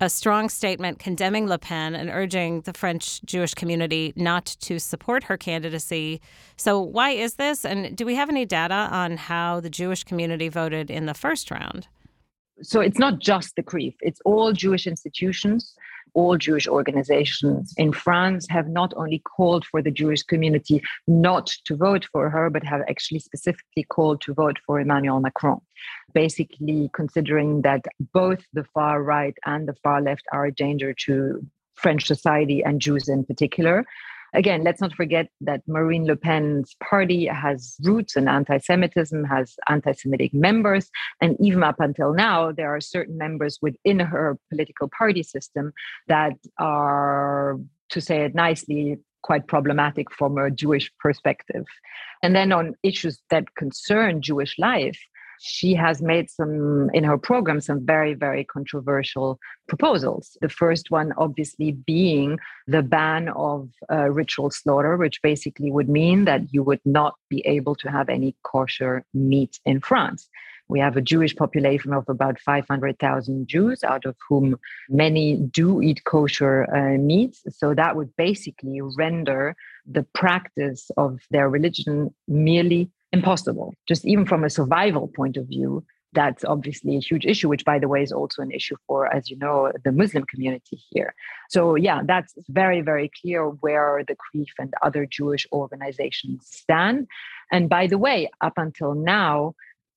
a 0.00 0.08
strong 0.08 0.48
statement 0.48 0.98
condemning 0.98 1.46
Le 1.46 1.58
Pen 1.58 1.94
and 1.94 2.08
urging 2.08 2.62
the 2.62 2.72
French 2.72 3.20
Jewish 3.22 3.52
community 3.54 4.12
not 4.16 4.46
to 4.60 4.78
support 4.78 5.24
her 5.24 5.36
candidacy. 5.36 6.20
So, 6.56 6.80
why 6.80 7.10
is 7.10 7.34
this? 7.34 7.66
And 7.66 7.96
do 7.96 8.06
we 8.06 8.14
have 8.14 8.30
any 8.30 8.46
data 8.46 8.88
on 8.90 9.18
how 9.18 9.60
the 9.60 9.68
Jewish 9.68 10.04
community 10.04 10.48
voted 10.48 10.90
in 10.90 11.06
the 11.06 11.12
first 11.12 11.50
round? 11.50 11.86
So 12.62 12.80
it's 12.80 12.98
not 12.98 13.18
just 13.18 13.56
the 13.56 13.62
CRIF, 13.62 13.94
it's 14.00 14.20
all 14.24 14.52
Jewish 14.52 14.86
institutions, 14.86 15.74
all 16.14 16.36
Jewish 16.36 16.66
organizations 16.66 17.74
in 17.76 17.92
France 17.92 18.46
have 18.50 18.68
not 18.68 18.92
only 18.96 19.20
called 19.20 19.64
for 19.64 19.82
the 19.82 19.90
Jewish 19.90 20.22
community 20.22 20.82
not 21.06 21.46
to 21.64 21.76
vote 21.76 22.06
for 22.12 22.30
her, 22.30 22.50
but 22.50 22.64
have 22.64 22.82
actually 22.88 23.20
specifically 23.20 23.84
called 23.84 24.20
to 24.22 24.34
vote 24.34 24.58
for 24.66 24.80
Emmanuel 24.80 25.20
Macron. 25.20 25.60
Basically, 26.12 26.90
considering 26.92 27.62
that 27.62 27.84
both 28.12 28.44
the 28.52 28.64
far 28.64 29.02
right 29.02 29.36
and 29.46 29.68
the 29.68 29.74
far 29.82 30.02
left 30.02 30.24
are 30.32 30.46
a 30.46 30.52
danger 30.52 30.92
to 31.06 31.46
French 31.74 32.06
society 32.06 32.62
and 32.62 32.80
Jews 32.80 33.08
in 33.08 33.24
particular. 33.24 33.86
Again, 34.34 34.62
let's 34.62 34.80
not 34.80 34.94
forget 34.94 35.28
that 35.40 35.62
Marine 35.66 36.06
Le 36.06 36.16
Pen's 36.16 36.74
party 36.82 37.26
has 37.26 37.76
roots 37.82 38.16
in 38.16 38.28
anti 38.28 38.58
Semitism, 38.58 39.24
has 39.24 39.56
anti 39.68 39.92
Semitic 39.92 40.32
members. 40.32 40.90
And 41.20 41.36
even 41.40 41.62
up 41.62 41.80
until 41.80 42.12
now, 42.12 42.52
there 42.52 42.74
are 42.74 42.80
certain 42.80 43.18
members 43.18 43.58
within 43.60 44.00
her 44.00 44.38
political 44.48 44.88
party 44.88 45.22
system 45.22 45.72
that 46.08 46.34
are, 46.58 47.58
to 47.90 48.00
say 48.00 48.24
it 48.24 48.34
nicely, 48.34 48.98
quite 49.22 49.46
problematic 49.46 50.10
from 50.10 50.38
a 50.38 50.50
Jewish 50.50 50.90
perspective. 50.98 51.64
And 52.22 52.34
then 52.34 52.52
on 52.52 52.74
issues 52.82 53.20
that 53.30 53.54
concern 53.54 54.22
Jewish 54.22 54.58
life, 54.58 54.98
she 55.42 55.74
has 55.74 56.02
made 56.02 56.28
some 56.30 56.90
in 56.92 57.02
her 57.02 57.16
program 57.16 57.60
some 57.60 57.84
very 57.84 58.14
very 58.14 58.44
controversial 58.44 59.38
proposals 59.68 60.36
the 60.42 60.48
first 60.48 60.90
one 60.90 61.12
obviously 61.16 61.72
being 61.72 62.38
the 62.66 62.82
ban 62.82 63.28
of 63.30 63.68
uh, 63.90 64.10
ritual 64.10 64.50
slaughter 64.50 64.96
which 64.96 65.22
basically 65.22 65.70
would 65.70 65.88
mean 65.88 66.26
that 66.26 66.42
you 66.52 66.62
would 66.62 66.80
not 66.84 67.14
be 67.30 67.40
able 67.46 67.74
to 67.74 67.90
have 67.90 68.08
any 68.08 68.36
kosher 68.42 69.04
meat 69.14 69.58
in 69.64 69.80
france 69.80 70.28
we 70.70 70.78
have 70.78 70.96
a 70.96 71.00
Jewish 71.00 71.34
population 71.34 71.92
of 71.92 72.08
about 72.08 72.38
500,000 72.38 73.48
Jews, 73.48 73.82
out 73.82 74.04
of 74.04 74.14
whom 74.28 74.56
many 74.88 75.36
do 75.36 75.82
eat 75.82 76.04
kosher 76.04 76.64
uh, 76.72 76.96
meats. 76.96 77.42
So 77.50 77.74
that 77.74 77.96
would 77.96 78.14
basically 78.16 78.80
render 78.80 79.56
the 79.84 80.04
practice 80.14 80.88
of 80.96 81.18
their 81.32 81.50
religion 81.50 82.14
merely 82.28 82.88
impossible. 83.12 83.74
Just 83.86 84.04
even 84.04 84.26
from 84.26 84.44
a 84.44 84.50
survival 84.50 85.08
point 85.08 85.36
of 85.36 85.46
view, 85.46 85.84
that's 86.12 86.44
obviously 86.44 86.96
a 86.96 87.00
huge 87.00 87.24
issue, 87.24 87.48
which, 87.48 87.64
by 87.64 87.78
the 87.78 87.86
way, 87.86 88.02
is 88.02 88.12
also 88.12 88.42
an 88.42 88.50
issue 88.50 88.76
for, 88.86 89.06
as 89.14 89.30
you 89.30 89.36
know, 89.36 89.70
the 89.84 89.92
Muslim 89.92 90.24
community 90.24 90.80
here. 90.90 91.14
So, 91.48 91.76
yeah, 91.76 92.00
that's 92.04 92.34
very, 92.48 92.80
very 92.80 93.10
clear 93.20 93.46
where 93.46 94.02
the 94.06 94.16
CRIF 94.16 94.48
and 94.58 94.74
other 94.82 95.06
Jewish 95.06 95.46
organizations 95.52 96.46
stand. 96.50 97.06
And 97.52 97.68
by 97.68 97.86
the 97.86 97.98
way, 97.98 98.28
up 98.40 98.54
until 98.56 98.94
now, 98.94 99.54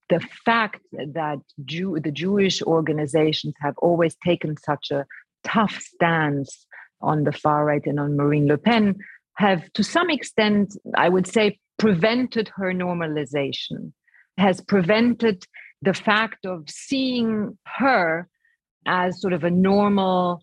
the 0.10 0.20
fact 0.46 0.82
that 0.92 1.40
Jew, 1.66 2.00
the 2.00 2.12
Jewish 2.12 2.62
organizations 2.62 3.56
have 3.62 3.78
always 3.80 4.16
taken 4.24 4.58
such 4.58 4.92
a 4.92 5.06
tough 5.44 5.80
stance 5.80 6.68
on 7.02 7.24
the 7.24 7.32
far 7.32 7.66
right 7.66 7.86
and 7.86 8.00
on 8.00 8.16
Marine 8.16 8.48
Le 8.48 8.58
Pen 8.58 8.96
have, 9.38 9.72
to 9.74 9.84
some 9.84 10.10
extent, 10.10 10.78
I 10.96 11.10
would 11.10 11.26
say, 11.26 11.60
prevented 11.78 12.50
her 12.56 12.74
normalization, 12.74 13.92
has 14.38 14.62
prevented 14.62 15.46
the 15.82 15.94
fact 15.94 16.46
of 16.46 16.70
seeing 16.70 17.58
her 17.66 18.28
as 18.86 19.22
sort 19.22 19.34
of 19.34 19.44
a 19.44 19.52
normal 19.52 20.42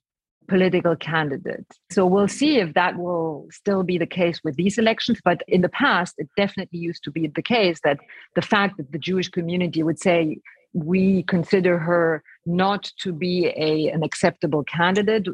political 0.48 0.96
candidate. 0.96 1.66
So 1.90 2.04
we'll 2.04 2.28
see 2.28 2.58
if 2.58 2.74
that 2.74 2.96
will 2.98 3.46
still 3.50 3.84
be 3.84 3.98
the 3.98 4.06
case 4.06 4.40
with 4.42 4.56
these 4.56 4.78
elections. 4.78 5.20
But 5.24 5.42
in 5.46 5.60
the 5.60 5.68
past, 5.68 6.14
it 6.18 6.28
definitely 6.36 6.80
used 6.80 7.04
to 7.04 7.10
be 7.10 7.28
the 7.28 7.42
case 7.42 7.78
that 7.84 7.98
the 8.34 8.42
fact 8.42 8.76
that 8.76 8.90
the 8.90 8.98
Jewish 8.98 9.28
community 9.28 9.82
would 9.82 10.00
say, 10.00 10.38
we 10.72 11.24
consider 11.24 11.78
her 11.78 12.22
not 12.46 12.90
to 13.02 13.12
be 13.12 13.46
a, 13.56 13.88
an 13.88 14.02
acceptable 14.02 14.62
candidate 14.64 15.26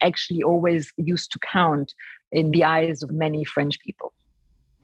actually 0.00 0.42
always 0.42 0.92
used 0.96 1.32
to 1.32 1.38
count 1.40 1.94
in 2.30 2.50
the 2.50 2.64
eyes 2.64 3.02
of 3.02 3.10
many 3.10 3.44
French 3.44 3.78
people. 3.80 4.12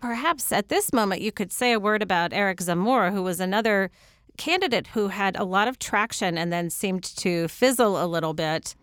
Perhaps 0.01 0.51
at 0.53 0.69
this 0.69 0.93
moment 0.93 1.21
you 1.21 1.33
could 1.33 1.53
say 1.53 1.73
a 1.73 1.81
word 1.81 2.03
about 2.03 2.33
Eric 2.33 2.59
Zemmour, 2.59 3.13
who 3.13 3.23
was 3.23 3.41
another 3.41 3.91
candidate 4.39 4.89
who 4.89 5.09
had 5.09 5.37
a 5.37 5.45
lot 5.45 5.69
of 5.69 5.79
traction 5.79 6.39
and 6.39 6.53
then 6.53 6.71
seemed 6.71 7.05
to 7.05 7.47
fizzle 7.49 8.03
a 8.03 8.07
little 8.07 8.33
bit. 8.33 8.75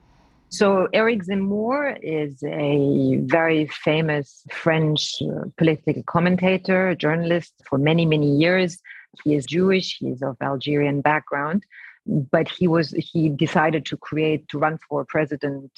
So, 0.49 0.87
Eric 0.93 1.23
Zemmour 1.23 1.97
is 2.01 2.41
a 2.43 3.17
very 3.25 3.67
famous 3.67 4.43
French 4.49 5.21
uh, 5.21 5.49
political 5.57 6.03
commentator, 6.03 6.95
journalist 6.95 7.53
for 7.67 7.77
many, 7.77 8.05
many 8.05 8.33
years. 8.37 8.77
He 9.25 9.35
is 9.35 9.45
Jewish, 9.45 9.97
he 9.99 10.07
is 10.07 10.21
of 10.21 10.37
Algerian 10.41 11.01
background, 11.01 11.65
but 12.05 12.47
he 12.47 12.67
was 12.67 12.91
he 12.91 13.27
decided 13.27 13.85
to 13.87 13.97
create 13.97 14.47
to 14.49 14.57
run 14.57 14.79
for 14.87 15.03
president 15.03 15.71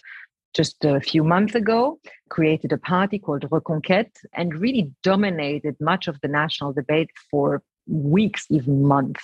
just 0.56 0.84
a 0.84 1.00
few 1.00 1.24
months 1.24 1.56
ago, 1.56 2.00
created 2.30 2.72
a 2.72 2.78
party 2.78 3.20
called 3.20 3.44
Reconquête 3.50 4.16
and 4.34 4.60
really 4.60 4.92
dominated 5.04 5.76
much 5.80 6.08
of 6.08 6.20
the 6.22 6.28
national 6.28 6.74
debate 6.74 7.10
for 7.30 7.62
weeks, 7.88 8.46
even 8.50 8.84
months. 8.84 9.24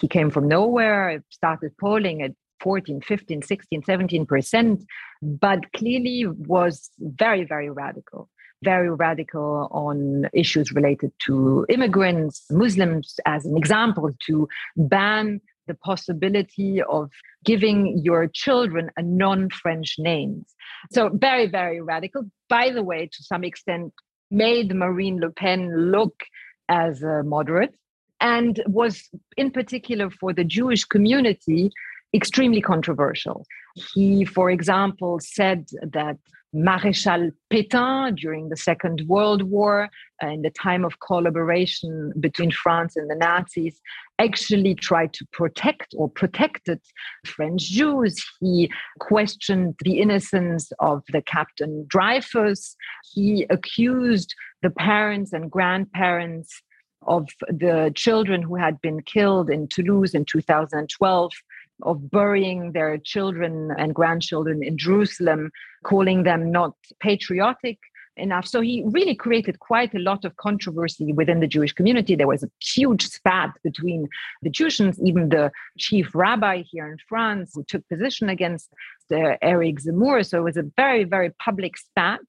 He 0.00 0.08
came 0.08 0.30
from 0.30 0.48
nowhere, 0.48 1.22
started 1.30 1.76
polling 1.78 2.22
at 2.22 2.32
14, 2.60 3.00
15, 3.02 3.42
16, 3.42 3.82
17%, 3.82 4.86
but 5.22 5.72
clearly 5.72 6.26
was 6.26 6.90
very, 6.98 7.44
very 7.44 7.70
radical. 7.70 8.28
Very 8.62 8.90
radical 8.90 9.68
on 9.72 10.26
issues 10.32 10.72
related 10.72 11.12
to 11.26 11.66
immigrants, 11.68 12.46
Muslims, 12.50 13.20
as 13.26 13.44
an 13.44 13.58
example, 13.58 14.10
to 14.26 14.48
ban 14.76 15.40
the 15.66 15.74
possibility 15.74 16.82
of 16.82 17.10
giving 17.44 17.98
your 18.02 18.26
children 18.26 18.90
a 18.96 19.02
non-French 19.02 19.96
names. 19.98 20.54
So 20.92 21.10
very, 21.12 21.46
very 21.46 21.80
radical. 21.80 22.24
By 22.48 22.70
the 22.70 22.82
way, 22.82 23.06
to 23.06 23.22
some 23.22 23.44
extent, 23.44 23.92
made 24.30 24.74
Marine 24.74 25.20
Le 25.20 25.30
Pen 25.30 25.90
look 25.90 26.24
as 26.68 27.02
a 27.02 27.22
moderate 27.22 27.74
and 28.20 28.62
was 28.66 29.08
in 29.36 29.50
particular 29.50 30.10
for 30.10 30.32
the 30.32 30.44
Jewish 30.44 30.84
community 30.84 31.70
extremely 32.14 32.60
controversial. 32.60 33.46
He, 33.74 34.24
for 34.24 34.50
example, 34.50 35.18
said 35.20 35.66
that 35.82 36.16
Maréchal 36.54 37.32
Pétain 37.52 38.14
during 38.16 38.48
the 38.48 38.56
Second 38.56 39.02
World 39.08 39.42
War, 39.42 39.88
uh, 40.22 40.28
in 40.28 40.42
the 40.42 40.50
time 40.50 40.84
of 40.84 41.00
collaboration 41.00 42.12
between 42.20 42.52
France 42.52 42.94
and 42.96 43.10
the 43.10 43.16
Nazis, 43.16 43.80
actually 44.20 44.76
tried 44.76 45.12
to 45.14 45.26
protect 45.32 45.94
or 45.96 46.08
protected 46.08 46.80
French 47.26 47.62
Jews. 47.62 48.24
He 48.40 48.70
questioned 49.00 49.74
the 49.84 49.98
innocence 49.98 50.70
of 50.78 51.02
the 51.12 51.22
Captain 51.22 51.84
Dreyfus. 51.88 52.76
He 53.12 53.46
accused 53.50 54.32
the 54.62 54.70
parents 54.70 55.32
and 55.32 55.50
grandparents 55.50 56.62
of 57.06 57.28
the 57.48 57.92
children 57.96 58.42
who 58.42 58.54
had 58.54 58.80
been 58.80 59.02
killed 59.02 59.50
in 59.50 59.66
Toulouse 59.68 60.14
in 60.14 60.24
2012 60.24 61.32
of 61.82 62.10
burying 62.10 62.72
their 62.72 62.98
children 62.98 63.70
and 63.76 63.94
grandchildren 63.94 64.62
in 64.62 64.78
Jerusalem, 64.78 65.50
calling 65.84 66.22
them 66.22 66.50
not 66.50 66.74
patriotic 67.00 67.78
enough. 68.16 68.46
So 68.46 68.60
he 68.60 68.84
really 68.86 69.14
created 69.14 69.58
quite 69.58 69.94
a 69.94 69.98
lot 69.98 70.24
of 70.24 70.36
controversy 70.36 71.12
within 71.12 71.40
the 71.40 71.46
Jewish 71.46 71.72
community. 71.72 72.14
There 72.14 72.28
was 72.28 72.42
a 72.42 72.50
huge 72.62 73.06
spat 73.06 73.50
between 73.62 74.08
the 74.42 74.50
Jews, 74.50 74.80
even 75.04 75.28
the 75.30 75.50
chief 75.78 76.14
rabbi 76.14 76.62
here 76.62 76.90
in 76.90 76.98
France, 77.08 77.52
who 77.54 77.64
took 77.64 77.88
position 77.88 78.28
against 78.28 78.70
uh, 79.10 79.36
Eric 79.42 79.80
Zemmour. 79.80 80.24
So 80.24 80.38
it 80.38 80.44
was 80.44 80.56
a 80.56 80.70
very, 80.76 81.04
very 81.04 81.30
public 81.30 81.76
spat. 81.76 82.20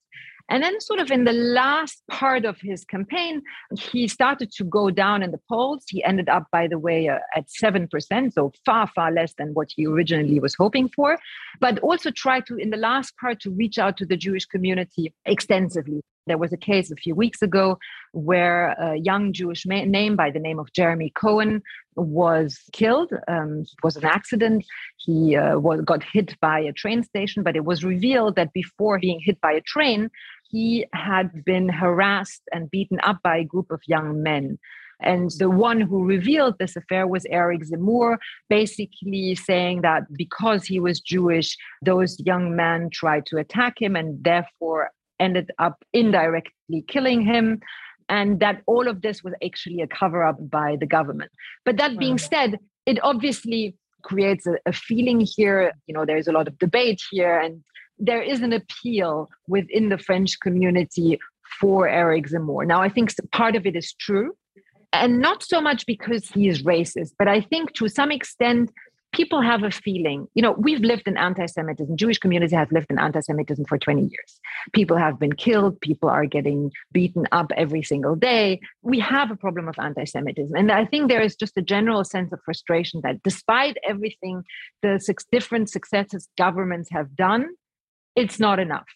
And 0.50 0.62
then, 0.62 0.80
sort 0.80 1.00
of 1.00 1.10
in 1.10 1.24
the 1.24 1.34
last 1.34 2.04
part 2.10 2.46
of 2.46 2.58
his 2.62 2.86
campaign, 2.86 3.42
he 3.80 4.08
started 4.08 4.52
to 4.58 4.64
go 4.64 4.92
down 4.92 5.24
in 5.24 5.32
the 5.32 5.40
polls. 5.50 5.86
He 5.90 6.04
ended 6.04 6.30
up, 6.30 6.46
by 6.52 6.68
the 6.68 6.78
way, 6.78 7.08
uh, 7.08 7.20
at 7.36 7.48
7%, 7.48 8.34
so 8.34 8.52
far, 8.66 8.88
far 8.88 9.12
less 9.12 9.34
than 9.38 9.54
what 9.54 9.70
he 9.76 9.88
originally 9.88 10.40
was 10.40 10.56
hoping 10.56 10.90
for, 10.90 11.18
but 11.60 11.80
also 11.80 12.12
tried 12.12 12.46
to, 12.48 12.58
in 12.58 12.70
the 12.70 12.78
last 12.78 13.18
part, 13.18 13.40
to 13.42 13.52
reach 13.52 13.80
out 13.80 13.98
to 13.98 14.06
the 14.06 14.18
Jewish 14.18 14.46
community 14.46 15.14
extensively. 15.26 16.02
There 16.28 16.38
was 16.38 16.52
a 16.52 16.58
case 16.58 16.92
a 16.92 16.96
few 16.96 17.14
weeks 17.14 17.42
ago 17.42 17.78
where 18.12 18.72
a 18.72 18.96
young 18.96 19.32
Jewish 19.32 19.66
ma- 19.66 19.84
name 19.84 20.16
by 20.16 20.32
the 20.32 20.40
name 20.40 20.60
of 20.60 20.74
Jeremy 20.74 21.12
Cohen 21.16 21.62
was 21.96 22.60
killed. 22.74 23.12
Um, 23.28 23.62
it 23.62 23.84
was 23.84 23.96
an 23.96 24.06
accident. 24.06 24.66
He 24.98 25.36
uh, 25.36 25.60
was, 25.60 25.82
got 25.82 26.04
hit 26.04 26.36
by 26.42 26.60
a 26.60 26.74
train 26.74 27.04
station, 27.04 27.44
but 27.44 27.56
it 27.56 27.64
was 27.64 27.84
revealed 27.84 28.36
that 28.38 28.54
before 28.54 29.00
being 29.00 29.22
hit 29.24 29.40
by 29.40 29.52
a 29.52 29.62
train, 29.62 30.10
he 30.56 30.86
had 30.94 31.44
been 31.44 31.68
harassed 31.68 32.44
and 32.54 32.72
beaten 32.72 32.98
up 33.04 33.18
by 33.22 33.36
a 33.40 33.44
group 33.44 33.70
of 33.72 33.82
young 33.88 34.24
men. 34.24 34.58
And 35.02 35.30
the 35.32 35.50
one 35.50 35.82
who 35.82 36.06
revealed 36.06 36.56
this 36.58 36.78
affair 36.78 37.06
was 37.08 37.26
Eric 37.30 37.64
Zemmour, 37.64 38.18
basically 38.50 39.36
saying 39.36 39.82
that 39.82 40.04
because 40.14 40.64
he 40.64 40.80
was 40.80 41.02
Jewish, 41.02 41.58
those 41.82 42.18
young 42.22 42.56
men 42.56 42.90
tried 42.90 43.26
to 43.26 43.38
attack 43.38 43.82
him 43.82 43.98
and 43.98 44.24
therefore 44.24 44.92
ended 45.20 45.52
up 45.60 45.84
indirectly 45.92 46.86
killing 46.88 47.22
him. 47.22 47.60
And 48.08 48.40
that 48.40 48.62
all 48.66 48.88
of 48.88 49.02
this 49.02 49.22
was 49.26 49.34
actually 49.44 49.82
a 49.82 49.88
cover 49.88 50.24
up 50.24 50.38
by 50.50 50.78
the 50.80 50.86
government. 50.86 51.32
But 51.66 51.76
that 51.82 52.00
being 52.00 52.18
said, 52.18 52.60
it 52.86 52.98
obviously 53.04 53.76
creates 54.04 54.48
a, 54.48 54.56
a 54.66 54.72
feeling 54.72 55.20
here. 55.20 55.74
You 55.86 55.96
know, 55.96 56.06
there's 56.06 56.30
a 56.30 56.32
lot 56.32 56.48
of 56.48 56.58
debate 56.60 57.02
here, 57.12 57.38
and 57.38 57.62
there 57.98 58.22
is 58.22 58.42
an 58.42 58.54
appeal 58.54 59.30
within 59.48 59.90
the 59.90 59.98
French 59.98 60.40
community 60.40 61.20
for 61.60 61.88
Eric 61.88 62.28
Zemmour. 62.28 62.66
Now, 62.66 62.82
I 62.82 62.90
think 62.90 63.12
part 63.32 63.56
of 63.56 63.66
it 63.66 63.76
is 63.76 63.94
true, 63.94 64.36
and 64.92 65.20
not 65.20 65.44
so 65.44 65.62
much 65.62 65.86
because 65.86 66.28
he 66.30 66.48
is 66.48 66.64
racist, 66.64 67.12
but 67.18 67.28
I 67.28 67.42
think 67.42 67.74
to 67.74 67.88
some 67.88 68.12
extent, 68.12 68.72
people 69.16 69.42
have 69.42 69.64
a 69.64 69.72
feeling, 69.72 70.28
you 70.36 70.42
know, 70.42 70.52
we've 70.52 70.82
lived 70.82 71.08
in 71.08 71.16
anti 71.18 71.46
Semitism. 71.46 71.96
Jewish 71.96 72.18
community 72.18 72.56
has 72.56 72.68
lived 72.72 72.88
in 72.90 73.00
anti 73.00 73.22
Semitism 73.22 73.66
for 73.66 73.78
20 73.78 74.02
years. 74.02 74.40
People 74.74 74.98
have 74.98 75.18
been 75.20 75.34
killed, 75.34 75.80
people 75.80 76.10
are 76.10 76.26
getting 76.26 76.72
beaten 76.92 77.26
up 77.32 77.52
every 77.56 77.82
single 77.82 78.16
day. 78.16 78.60
We 78.82 79.00
have 79.00 79.32
a 79.32 79.36
problem 79.36 79.68
of 79.70 79.76
anti 79.80 80.04
Semitism. 80.04 80.54
And 80.56 80.72
I 80.72 80.86
think 80.86 81.08
there 81.08 81.22
is 81.22 81.36
just 81.36 81.58
a 81.58 81.62
general 81.62 82.04
sense 82.04 82.34
of 82.34 82.40
frustration 82.44 83.02
that 83.04 83.24
despite 83.24 83.78
everything 83.88 84.44
the 84.82 85.00
six 85.00 85.26
different 85.32 85.70
successive 85.70 86.22
governments 86.38 86.90
have 86.92 87.16
done, 87.16 87.48
it's 88.16 88.40
not 88.40 88.60
enough. 88.60 88.88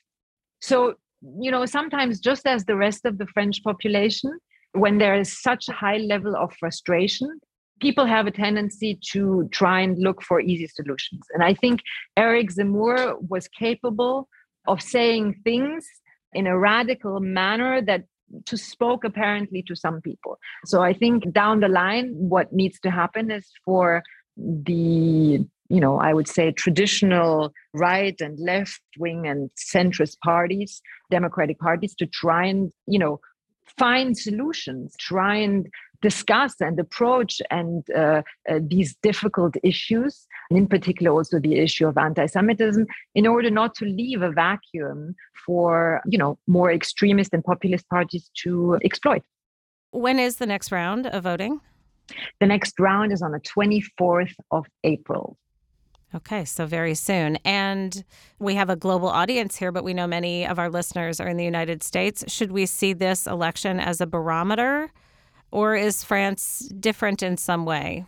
So, 0.61 0.95
you 1.39 1.51
know, 1.51 1.65
sometimes 1.65 2.19
just 2.19 2.45
as 2.47 2.65
the 2.65 2.75
rest 2.75 3.05
of 3.05 3.17
the 3.17 3.27
French 3.27 3.63
population, 3.63 4.38
when 4.73 4.97
there 4.97 5.15
is 5.15 5.41
such 5.41 5.67
a 5.67 5.73
high 5.73 5.97
level 5.97 6.35
of 6.35 6.53
frustration, 6.59 7.39
people 7.81 8.05
have 8.05 8.27
a 8.27 8.31
tendency 8.31 8.99
to 9.11 9.47
try 9.51 9.81
and 9.81 9.97
look 9.97 10.21
for 10.21 10.39
easy 10.41 10.67
solutions. 10.67 11.21
And 11.33 11.43
I 11.43 11.53
think 11.53 11.81
Eric 12.17 12.51
Zemmour 12.51 13.17
was 13.27 13.47
capable 13.47 14.27
of 14.67 14.81
saying 14.81 15.41
things 15.43 15.88
in 16.33 16.45
a 16.45 16.57
radical 16.57 17.19
manner 17.19 17.81
that 17.81 18.03
to 18.45 18.57
spoke 18.57 19.03
apparently 19.03 19.63
to 19.63 19.75
some 19.75 20.01
people. 20.01 20.38
So 20.65 20.81
I 20.81 20.93
think 20.93 21.31
down 21.31 21.61
the 21.61 21.67
line, 21.67 22.13
what 22.13 22.53
needs 22.53 22.79
to 22.81 22.91
happen 22.91 23.31
is 23.31 23.49
for 23.65 24.03
the 24.38 25.45
you 25.69 25.79
know, 25.79 25.99
I 25.99 26.13
would 26.13 26.27
say 26.27 26.51
traditional 26.51 27.53
right 27.73 28.19
and 28.19 28.39
left 28.39 28.81
wing 28.97 29.27
and 29.27 29.49
centrist 29.55 30.19
parties, 30.23 30.81
democratic 31.11 31.59
parties, 31.59 31.95
to 31.95 32.05
try 32.07 32.45
and, 32.45 32.71
you 32.88 32.99
know, 32.99 33.19
find 33.77 34.17
solutions, 34.17 34.95
try 34.99 35.35
and 35.35 35.69
discuss 36.01 36.55
and 36.61 36.79
approach 36.79 37.41
and 37.51 37.83
uh, 37.91 38.21
uh, 38.49 38.59
these 38.61 38.95
difficult 39.03 39.55
issues, 39.63 40.27
and 40.49 40.57
in 40.57 40.67
particular 40.67 41.11
also 41.11 41.39
the 41.39 41.55
issue 41.55 41.88
of 41.88 41.97
anti-Semitism, 41.97 42.85
in 43.15 43.27
order 43.27 43.49
not 43.49 43.75
to 43.75 43.85
leave 43.85 44.21
a 44.21 44.31
vacuum 44.31 45.15
for 45.45 46.01
you 46.05 46.17
know 46.17 46.38
more 46.47 46.71
extremist 46.71 47.33
and 47.33 47.43
populist 47.43 47.88
parties 47.89 48.31
to 48.43 48.79
exploit. 48.83 49.23
When 49.91 50.19
is 50.19 50.38
the 50.38 50.45
next 50.45 50.71
round 50.71 51.07
of 51.07 51.23
voting? 51.23 51.61
The 52.39 52.47
next 52.47 52.79
round 52.79 53.11
is 53.11 53.21
on 53.21 53.31
the 53.31 53.39
24th 53.39 54.33
of 54.51 54.65
April. 54.83 55.38
Okay, 56.15 56.43
so 56.43 56.65
very 56.65 56.95
soon. 56.95 57.37
And 57.45 58.03
we 58.39 58.55
have 58.55 58.69
a 58.69 58.75
global 58.75 59.09
audience 59.09 59.55
here, 59.55 59.71
but 59.71 59.83
we 59.83 59.93
know 59.93 60.07
many 60.07 60.45
of 60.45 60.57
our 60.57 60.69
listeners 60.69 61.19
are 61.19 61.27
in 61.27 61.37
the 61.37 61.45
United 61.45 61.83
States. 61.83 62.23
Should 62.27 62.51
we 62.51 62.65
see 62.65 62.93
this 62.93 63.27
election 63.27 63.79
as 63.79 64.01
a 64.01 64.07
barometer, 64.07 64.91
or 65.51 65.75
is 65.75 66.03
France 66.03 66.67
different 66.79 67.21
in 67.21 67.37
some 67.37 67.63
way? 67.63 68.05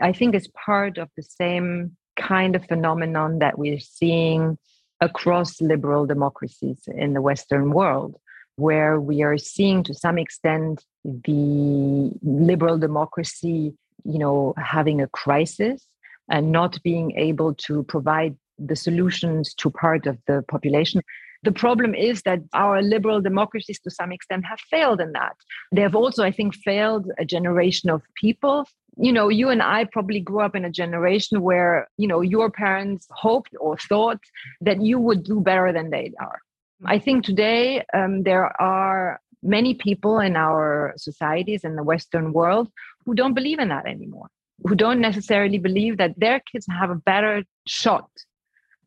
I 0.00 0.12
think 0.12 0.34
it's 0.34 0.48
part 0.48 0.96
of 0.96 1.10
the 1.16 1.22
same 1.22 1.96
kind 2.16 2.56
of 2.56 2.64
phenomenon 2.64 3.40
that 3.40 3.58
we're 3.58 3.80
seeing 3.80 4.56
across 5.00 5.60
liberal 5.60 6.06
democracies 6.06 6.88
in 6.88 7.12
the 7.12 7.20
Western 7.20 7.72
world, 7.72 8.16
where 8.56 8.98
we 8.98 9.22
are 9.22 9.36
seeing 9.36 9.82
to 9.84 9.94
some 9.94 10.16
extent 10.18 10.82
the 11.04 12.10
liberal 12.22 12.78
democracy, 12.78 13.74
you 14.04 14.18
know, 14.18 14.54
having 14.56 15.02
a 15.02 15.08
crisis 15.08 15.84
and 16.28 16.52
not 16.52 16.82
being 16.82 17.12
able 17.16 17.54
to 17.54 17.82
provide 17.84 18.36
the 18.58 18.76
solutions 18.76 19.54
to 19.54 19.70
part 19.70 20.06
of 20.06 20.18
the 20.26 20.44
population. 20.48 21.00
The 21.44 21.52
problem 21.52 21.94
is 21.94 22.22
that 22.22 22.40
our 22.52 22.82
liberal 22.82 23.20
democracies, 23.20 23.78
to 23.80 23.90
some 23.90 24.10
extent, 24.10 24.44
have 24.44 24.58
failed 24.70 25.00
in 25.00 25.12
that. 25.12 25.36
They 25.70 25.82
have 25.82 25.94
also, 25.94 26.24
I 26.24 26.32
think, 26.32 26.54
failed 26.56 27.10
a 27.18 27.24
generation 27.24 27.90
of 27.90 28.02
people. 28.16 28.66
You 28.96 29.12
know, 29.12 29.28
you 29.28 29.48
and 29.48 29.62
I 29.62 29.84
probably 29.84 30.18
grew 30.20 30.40
up 30.40 30.56
in 30.56 30.64
a 30.64 30.70
generation 30.70 31.40
where, 31.40 31.86
you 31.96 32.08
know, 32.08 32.20
your 32.20 32.50
parents 32.50 33.06
hoped 33.10 33.54
or 33.60 33.76
thought 33.76 34.18
that 34.60 34.82
you 34.82 34.98
would 34.98 35.22
do 35.22 35.40
better 35.40 35.72
than 35.72 35.90
they 35.90 36.12
are. 36.20 36.40
I 36.84 36.98
think 36.98 37.24
today 37.24 37.84
um, 37.94 38.24
there 38.24 38.60
are 38.60 39.20
many 39.42 39.74
people 39.74 40.18
in 40.18 40.36
our 40.36 40.94
societies 40.96 41.64
in 41.64 41.76
the 41.76 41.82
Western 41.82 42.32
world 42.32 42.68
who 43.04 43.14
don't 43.14 43.34
believe 43.34 43.58
in 43.58 43.68
that 43.68 43.86
anymore, 43.86 44.28
who 44.64 44.74
don't 44.74 45.00
necessarily 45.00 45.58
believe 45.58 45.98
that 45.98 46.18
their 46.18 46.40
kids 46.40 46.66
have 46.80 46.90
a 46.90 46.94
better 46.94 47.44
shot 47.66 48.08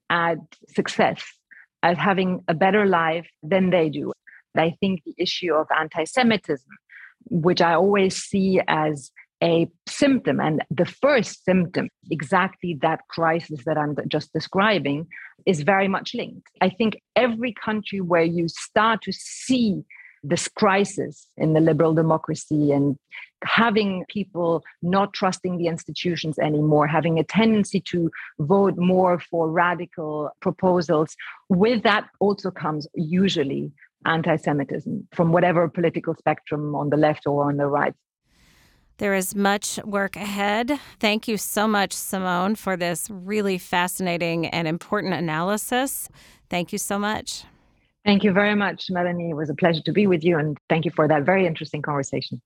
at 0.10 0.38
success, 0.76 1.24
at 1.84 1.98
having 1.98 2.44
a 2.48 2.54
better 2.54 2.86
life 2.86 3.28
than 3.42 3.70
they 3.70 3.90
do. 3.90 4.12
I 4.56 4.76
think 4.80 5.02
the 5.06 5.16
issue 5.18 5.54
of 5.54 5.68
anti 5.78 6.04
Semitism, 6.04 6.70
which 7.30 7.62
I 7.62 7.74
always 7.74 8.18
see 8.18 8.62
as 8.68 9.12
a 9.44 9.68
symptom 9.88 10.40
and 10.40 10.64
the 10.70 10.86
first 10.86 11.44
symptom 11.44 11.90
exactly 12.12 12.78
that 12.82 13.00
crisis 13.10 13.64
that 13.66 13.78
i'm 13.78 13.96
just 14.08 14.32
describing 14.34 15.08
is 15.46 15.62
very 15.62 15.88
much 15.88 16.14
linked 16.14 16.48
i 16.62 16.70
think 16.70 17.02
every 17.16 17.54
country 17.54 18.02
where 18.02 18.24
you 18.24 18.48
start 18.48 19.02
to 19.02 19.12
see 19.12 19.84
this 20.24 20.48
crisis 20.48 21.28
in 21.38 21.54
the 21.54 21.60
liberal 21.60 21.94
democracy 21.94 22.72
and 22.72 22.98
having 23.44 24.06
people 24.08 24.64
not 24.82 25.14
trusting 25.14 25.58
the 25.58 25.68
institutions 25.68 26.38
anymore, 26.38 26.88
having 26.88 27.18
a 27.20 27.24
tendency 27.24 27.80
to 27.80 28.12
vote 28.40 28.78
more 28.78 29.20
for 29.20 29.50
radical 29.50 30.30
proposals. 30.42 31.16
With 31.50 31.84
that 31.84 32.08
also 32.20 32.52
comes 32.52 32.88
usually 32.94 33.72
anti 34.06 34.36
Semitism 34.36 35.08
from 35.14 35.32
whatever 35.32 35.68
political 35.68 36.16
spectrum 36.16 36.76
on 36.76 36.90
the 36.90 36.98
left 36.98 37.26
or 37.26 37.46
on 37.46 37.58
the 37.58 37.68
right. 37.68 37.94
There 38.98 39.16
is 39.16 39.34
much 39.34 39.80
work 39.84 40.16
ahead. 40.16 40.80
Thank 41.00 41.28
you 41.28 41.38
so 41.38 41.68
much, 41.68 41.94
Simone, 41.94 42.54
for 42.54 42.78
this 42.78 43.10
really 43.10 43.58
fascinating 43.58 44.46
and 44.46 44.68
important 44.68 45.16
analysis. 45.16 46.08
Thank 46.52 46.72
you 46.72 46.78
so 46.78 47.00
much. 47.00 47.44
Thank 48.04 48.24
you 48.24 48.32
very 48.32 48.56
much, 48.56 48.90
Melanie. 48.90 49.30
It 49.30 49.36
was 49.36 49.50
a 49.50 49.54
pleasure 49.54 49.82
to 49.84 49.92
be 49.92 50.08
with 50.08 50.24
you, 50.24 50.40
and 50.40 50.58
thank 50.70 50.86
you 50.86 50.92
for 50.92 51.08
that 51.08 51.24
very 51.24 51.46
interesting 51.46 51.82
conversation. 51.82 52.42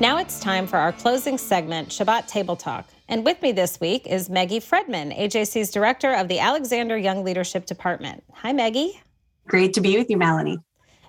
Now 0.00 0.16
it's 0.16 0.40
time 0.40 0.66
for 0.66 0.78
our 0.78 0.92
closing 0.92 1.36
segment, 1.36 1.88
Shabbat 1.88 2.26
Table 2.26 2.56
Talk. 2.56 2.88
And 3.08 3.24
with 3.24 3.42
me 3.42 3.52
this 3.52 3.80
week 3.80 4.06
is 4.06 4.30
Maggie 4.30 4.60
Fredman, 4.60 5.14
AJC's 5.18 5.70
director 5.70 6.14
of 6.14 6.28
the 6.28 6.38
Alexander 6.38 6.96
Young 6.96 7.22
Leadership 7.22 7.66
Department. 7.66 8.22
Hi, 8.32 8.52
Maggie. 8.52 9.02
Great 9.48 9.74
to 9.74 9.80
be 9.80 9.98
with 9.98 10.08
you, 10.08 10.16
Melanie. 10.16 10.58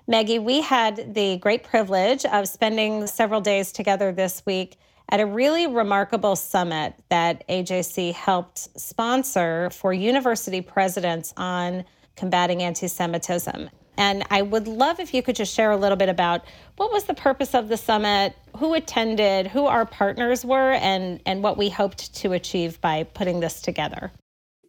Maggie, 0.08 0.40
we 0.40 0.60
had 0.60 1.14
the 1.14 1.38
great 1.38 1.62
privilege 1.62 2.26
of 2.26 2.48
spending 2.48 3.06
several 3.06 3.40
days 3.40 3.70
together 3.72 4.12
this 4.12 4.42
week 4.44 4.76
at 5.10 5.20
a 5.20 5.26
really 5.26 5.66
remarkable 5.66 6.36
summit 6.36 6.94
that 7.10 7.46
AJC 7.48 8.14
helped 8.14 8.68
sponsor 8.80 9.70
for 9.70 9.92
university 9.92 10.60
presidents 10.60 11.34
on 11.36 11.84
combating 12.16 12.62
anti 12.62 12.88
Semitism. 12.88 13.68
And 13.98 14.24
I 14.30 14.42
would 14.42 14.66
love 14.66 15.00
if 15.00 15.12
you 15.12 15.22
could 15.22 15.36
just 15.36 15.54
share 15.54 15.70
a 15.70 15.76
little 15.76 15.96
bit 15.96 16.08
about 16.08 16.44
what 16.76 16.92
was 16.92 17.04
the 17.04 17.14
purpose 17.14 17.54
of 17.54 17.68
the 17.68 17.76
summit, 17.76 18.34
who 18.56 18.74
attended, 18.74 19.46
who 19.46 19.66
our 19.66 19.84
partners 19.84 20.44
were, 20.44 20.72
and, 20.72 21.20
and 21.26 21.42
what 21.42 21.58
we 21.58 21.68
hoped 21.68 22.14
to 22.16 22.32
achieve 22.32 22.80
by 22.80 23.04
putting 23.04 23.40
this 23.40 23.60
together. 23.60 24.10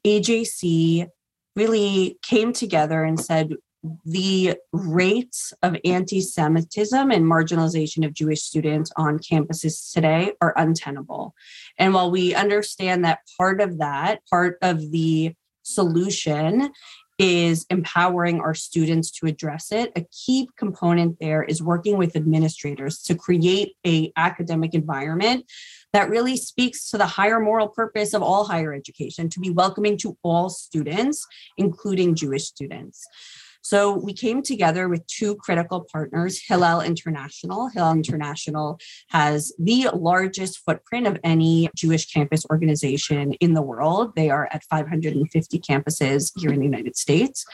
AJC 0.06 1.08
really 1.56 2.18
came 2.22 2.52
together 2.52 3.04
and 3.04 3.20
said, 3.20 3.54
the 4.06 4.58
rates 4.72 5.54
of 5.62 5.76
anti 5.84 6.22
Semitism 6.22 7.12
and 7.12 7.26
marginalization 7.26 8.06
of 8.06 8.14
Jewish 8.14 8.42
students 8.42 8.92
on 8.96 9.20
campuses 9.20 9.92
today 9.92 10.34
are 10.42 10.54
untenable. 10.56 11.36
And 11.78 11.94
while 11.94 12.10
we 12.10 12.34
understand 12.34 13.04
that 13.04 13.20
part 13.38 13.60
of 13.60 13.80
that, 13.80 14.22
part 14.30 14.58
of 14.62 14.92
the 14.92 15.34
solution 15.64 16.72
is 17.20 17.66
empowering 17.70 18.40
our 18.40 18.56
students 18.56 19.12
to 19.12 19.28
address 19.28 19.72
it 19.72 19.92
a 19.96 20.04
key 20.12 20.50
component 20.58 21.20
there 21.20 21.44
is 21.44 21.62
working 21.62 21.96
with 21.96 22.16
administrators 22.16 23.04
to 23.04 23.14
create 23.14 23.76
a 23.86 24.12
academic 24.18 24.74
environment 24.74 25.46
that 25.94 26.10
really 26.10 26.36
speaks 26.36 26.90
to 26.90 26.98
the 26.98 27.06
higher 27.06 27.40
moral 27.40 27.68
purpose 27.68 28.16
of 28.16 28.24
all 28.24 28.46
higher 28.46 28.74
education 28.74 29.30
to 29.30 29.40
be 29.40 29.52
welcoming 29.52 29.96
to 29.96 30.18
all 30.24 30.50
students 30.50 31.26
including 31.58 32.16
jewish 32.16 32.46
students 32.46 33.06
so 33.64 33.98
we 33.98 34.14
came 34.14 34.44
together 34.44 34.90
with 34.90 35.08
two 35.08 35.36
critical 35.38 35.88
partners, 35.90 36.42
Hillel 36.46 36.82
International. 36.82 37.70
Hillel 37.70 37.94
International 37.94 38.78
has 39.10 39.54
the 39.58 39.88
largest 39.94 40.60
footprint 40.60 41.08
of 41.08 41.18
any 41.24 41.70
Jewish 41.76 42.12
campus 42.12 42.46
organization 42.50 43.34
in 43.34 43.54
the 43.54 43.62
world. 43.62 44.16
They 44.18 44.30
are 44.30 44.50
at 44.52 44.66
550 44.66 45.60
campuses 45.60 46.32
here 46.38 46.52
in 46.52 46.60
the 46.60 46.66
United 46.66 46.98
States 46.98 47.46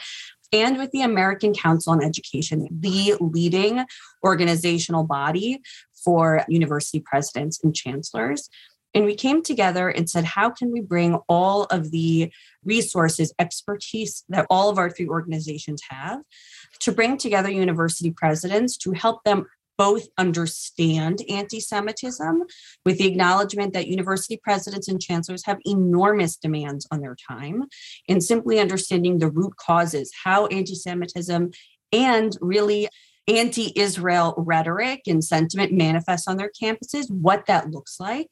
and 0.52 0.78
with 0.78 0.90
the 0.90 1.02
American 1.02 1.54
Council 1.54 1.92
on 1.92 2.02
Education, 2.02 2.66
the 2.70 3.14
leading 3.20 3.84
organizational 4.24 5.04
body 5.04 5.60
for 6.04 6.44
university 6.48 7.00
presidents 7.00 7.62
and 7.62 7.74
chancellors. 7.74 8.48
And 8.94 9.04
we 9.04 9.14
came 9.14 9.42
together 9.42 9.88
and 9.88 10.10
said, 10.10 10.24
how 10.24 10.50
can 10.50 10.72
we 10.72 10.80
bring 10.80 11.14
all 11.28 11.64
of 11.64 11.90
the 11.90 12.32
resources, 12.64 13.32
expertise 13.38 14.24
that 14.28 14.46
all 14.50 14.68
of 14.68 14.78
our 14.78 14.90
three 14.90 15.08
organizations 15.08 15.82
have 15.90 16.22
to 16.80 16.92
bring 16.92 17.16
together 17.16 17.50
university 17.50 18.10
presidents 18.10 18.76
to 18.78 18.92
help 18.92 19.22
them 19.24 19.46
both 19.78 20.08
understand 20.18 21.22
anti 21.30 21.58
Semitism 21.58 22.42
with 22.84 22.98
the 22.98 23.06
acknowledgement 23.06 23.72
that 23.72 23.86
university 23.86 24.36
presidents 24.36 24.88
and 24.88 25.00
chancellors 25.00 25.46
have 25.46 25.58
enormous 25.64 26.36
demands 26.36 26.86
on 26.90 27.00
their 27.00 27.16
time 27.16 27.64
and 28.06 28.22
simply 28.22 28.60
understanding 28.60 29.18
the 29.18 29.30
root 29.30 29.56
causes, 29.56 30.12
how 30.22 30.46
anti 30.48 30.74
Semitism 30.74 31.50
and 31.92 32.36
really 32.42 32.90
anti 33.26 33.72
Israel 33.76 34.34
rhetoric 34.36 35.02
and 35.06 35.24
sentiment 35.24 35.72
manifests 35.72 36.28
on 36.28 36.36
their 36.36 36.50
campuses, 36.62 37.10
what 37.10 37.46
that 37.46 37.70
looks 37.70 37.98
like, 37.98 38.28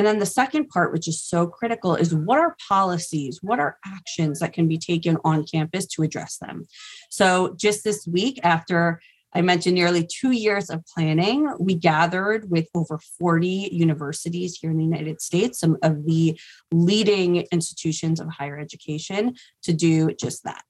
and 0.00 0.06
then 0.06 0.18
the 0.18 0.24
second 0.24 0.70
part, 0.70 0.94
which 0.94 1.06
is 1.06 1.22
so 1.22 1.46
critical, 1.46 1.94
is 1.94 2.14
what 2.14 2.38
are 2.38 2.56
policies, 2.66 3.38
what 3.42 3.60
are 3.60 3.76
actions 3.84 4.38
that 4.38 4.54
can 4.54 4.66
be 4.66 4.78
taken 4.78 5.18
on 5.26 5.44
campus 5.44 5.84
to 5.88 6.02
address 6.02 6.38
them? 6.38 6.66
So 7.10 7.54
just 7.60 7.84
this 7.84 8.06
week, 8.06 8.40
after 8.42 9.02
I 9.34 9.42
mentioned 9.42 9.74
nearly 9.74 10.08
two 10.10 10.30
years 10.30 10.70
of 10.70 10.82
planning. 10.86 11.52
We 11.60 11.74
gathered 11.74 12.50
with 12.50 12.66
over 12.74 12.98
40 13.18 13.68
universities 13.70 14.58
here 14.58 14.70
in 14.70 14.78
the 14.78 14.84
United 14.84 15.20
States, 15.20 15.60
some 15.60 15.76
of 15.82 16.06
the 16.06 16.40
leading 16.72 17.46
institutions 17.52 18.20
of 18.20 18.28
higher 18.28 18.58
education, 18.58 19.34
to 19.64 19.74
do 19.74 20.14
just 20.14 20.44
that. 20.44 20.62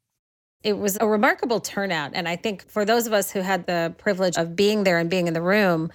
It 0.65 0.77
was 0.77 0.99
a 1.01 1.07
remarkable 1.07 1.61
turnout. 1.61 2.11
And 2.15 2.29
I 2.29 2.35
think 2.35 2.69
for 2.69 2.85
those 2.85 3.07
of 3.07 3.13
us 3.13 3.31
who 3.31 3.41
had 3.41 3.67
the 3.67 3.95
privilege 3.97 4.37
of 4.37 4.57
being 4.57 4.83
there 4.83 4.99
and 4.99 5.09
being 5.09 5.29
in 5.29 5.35
the 5.35 5.41
room, 5.41 5.91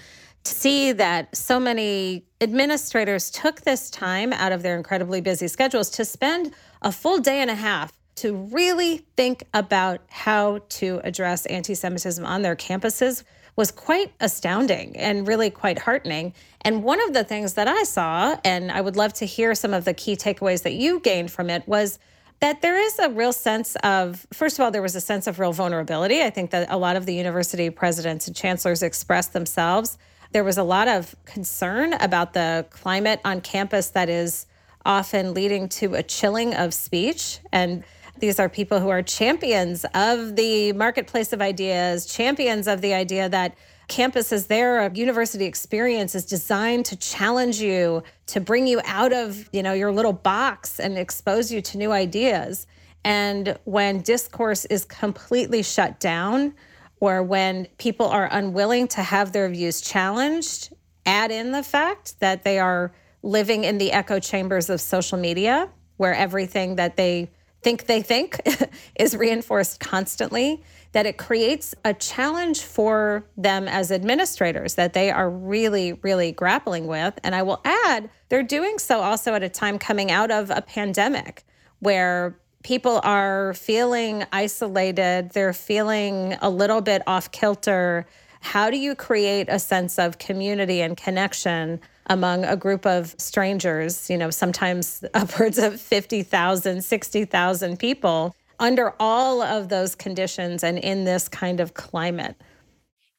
to 0.45 0.53
see 0.53 0.91
that 0.93 1.36
so 1.36 1.60
many 1.60 2.23
administrators 2.39 3.29
took 3.29 3.62
this 3.62 3.89
time 3.89 4.31
out 4.31 4.51
of 4.51 4.63
their 4.63 4.77
incredibly 4.77 5.19
busy 5.19 5.47
schedules 5.47 5.89
to 5.89 6.05
spend 6.05 6.53
a 6.81 6.91
full 6.91 7.19
day 7.19 7.41
and 7.41 7.49
a 7.49 7.55
half 7.55 7.91
to 8.15 8.34
really 8.34 9.05
think 9.17 9.43
about 9.53 10.01
how 10.08 10.60
to 10.69 11.01
address 11.03 11.45
anti 11.47 11.73
Semitism 11.73 12.25
on 12.25 12.43
their 12.43 12.55
campuses 12.55 13.23
was 13.55 13.71
quite 13.71 14.13
astounding 14.19 14.95
and 14.97 15.27
really 15.27 15.49
quite 15.49 15.79
heartening. 15.79 16.34
And 16.62 16.84
one 16.84 17.01
of 17.01 17.13
the 17.13 17.23
things 17.23 17.53
that 17.53 17.67
I 17.67 17.84
saw, 17.84 18.38
and 18.43 18.71
I 18.71 18.81
would 18.81 18.95
love 18.95 19.13
to 19.13 19.25
hear 19.25 19.55
some 19.55 19.73
of 19.73 19.86
the 19.86 19.93
key 19.93 20.15
takeaways 20.15 20.63
that 20.63 20.73
you 20.73 20.99
gained 20.99 21.31
from 21.31 21.49
it, 21.49 21.67
was 21.67 21.99
that 22.41 22.62
there 22.62 22.77
is 22.77 22.99
a 22.99 23.10
real 23.10 23.31
sense 23.31 23.75
of, 23.77 24.27
first 24.34 24.60
of 24.60 24.63
all, 24.63 24.71
there 24.71 24.81
was 24.81 24.95
a 24.95 25.01
sense 25.01 25.25
of 25.25 25.39
real 25.39 25.53
vulnerability. 25.53 26.21
I 26.21 26.29
think 26.29 26.51
that 26.51 26.67
a 26.69 26.77
lot 26.77 26.97
of 26.97 27.05
the 27.05 27.13
university 27.13 27.69
presidents 27.69 28.27
and 28.27 28.36
chancellors 28.36 28.84
expressed 28.84 29.31
themselves 29.31 29.97
there 30.31 30.43
was 30.43 30.57
a 30.57 30.63
lot 30.63 30.88
of 30.88 31.15
concern 31.25 31.93
about 31.93 32.33
the 32.33 32.65
climate 32.69 33.21
on 33.23 33.41
campus 33.41 33.89
that 33.89 34.09
is 34.09 34.45
often 34.85 35.33
leading 35.33 35.67
to 35.67 35.95
a 35.95 36.03
chilling 36.03 36.53
of 36.53 36.73
speech. 36.73 37.39
And 37.51 37.83
these 38.19 38.39
are 38.39 38.47
people 38.47 38.79
who 38.79 38.89
are 38.89 39.01
champions 39.01 39.85
of 39.93 40.35
the 40.35 40.71
marketplace 40.73 41.33
of 41.33 41.41
ideas, 41.41 42.05
champions 42.05 42.67
of 42.67 42.81
the 42.81 42.93
idea 42.93 43.27
that 43.29 43.55
campus 43.88 44.31
is 44.31 44.47
there 44.47 44.79
a 44.79 44.93
university 44.93 45.45
experience 45.45 46.15
is 46.15 46.25
designed 46.25 46.85
to 46.85 46.95
challenge 46.95 47.59
you 47.59 48.01
to 48.25 48.39
bring 48.39 48.65
you 48.65 48.81
out 48.85 49.13
of 49.13 49.47
you 49.53 49.61
know 49.61 49.73
your 49.73 49.91
little 49.91 50.13
box 50.13 50.79
and 50.79 50.97
expose 50.97 51.51
you 51.51 51.61
to 51.61 51.77
new 51.77 51.91
ideas 51.91 52.65
and 53.03 53.57
when 53.65 54.01
discourse 54.01 54.65
is 54.65 54.85
completely 54.85 55.61
shut 55.61 55.99
down 55.99 56.53
or 56.99 57.23
when 57.23 57.67
people 57.77 58.08
are 58.08 58.27
unwilling 58.31 58.88
to 58.89 59.01
have 59.01 59.31
their 59.31 59.49
views 59.49 59.81
challenged, 59.81 60.73
add 61.05 61.31
in 61.31 61.51
the 61.51 61.63
fact 61.63 62.19
that 62.19 62.43
they 62.43 62.60
are 62.60 62.93
living 63.21 63.63
in 63.63 63.77
the 63.77 63.91
echo 63.91 64.19
chambers 64.19 64.69
of 64.69 64.79
social 64.79 65.17
media, 65.17 65.69
where 65.97 66.13
everything 66.13 66.75
that 66.75 66.95
they 66.95 67.29
think 67.62 67.88
they 67.88 68.01
think 68.01 68.39
is 68.99 69.15
reinforced 69.15 69.79
constantly, 69.79 70.63
that 70.91 71.05
it 71.05 71.17
creates 71.17 71.73
a 71.84 71.93
challenge 71.93 72.62
for 72.62 73.27
them 73.36 73.67
as 73.67 73.91
administrators 73.91 74.75
that 74.75 74.93
they 74.93 75.10
are 75.10 75.29
really, 75.29 75.93
really 75.93 76.31
grappling 76.31 76.86
with. 76.86 77.19
And 77.23 77.34
I 77.34 77.41
will 77.41 77.60
add, 77.65 78.10
they're 78.29 78.43
doing 78.43 78.77
so 78.77 79.01
also 79.01 79.34
at 79.34 79.43
a 79.43 79.49
time 79.49 79.79
coming 79.79 80.12
out 80.12 80.31
of 80.31 80.51
a 80.51 80.62
pandemic 80.62 81.43
where 81.79 82.38
people 82.65 82.99
are 83.04 83.54
feeling 83.54 84.25
isolated, 84.32 85.30
they're 85.34 85.54
feeling 85.54 86.36
a 86.41 86.49
little 86.49 86.82
bit 86.82 87.04
off 87.06 87.30
kilter. 87.30 88.08
How 88.41 88.71
do 88.71 88.78
you 88.78 88.95
create 88.95 89.45
a 89.49 89.60
sense 89.60 89.99
of 89.99 90.17
community 90.17 90.82
and 90.82 90.97
connection 90.97 91.80
among 92.08 92.43
a 92.43 92.58
group 92.58 92.88
of 92.88 93.13
strangers, 93.19 94.10
you 94.10 94.17
know, 94.17 94.32
sometimes 94.32 95.04
upwards 95.13 95.60
of 95.60 95.80
50,000, 95.80 96.84
60,000 96.84 97.78
people 97.78 98.36
under 98.60 98.95
all 98.99 99.43
of 99.43 99.69
those 99.69 99.93
conditions 99.93 100.63
and 100.63 100.80
in 100.80 101.04
this 101.04 101.30
kind 101.30 101.60
of 101.60 101.75
climate? 101.75 102.36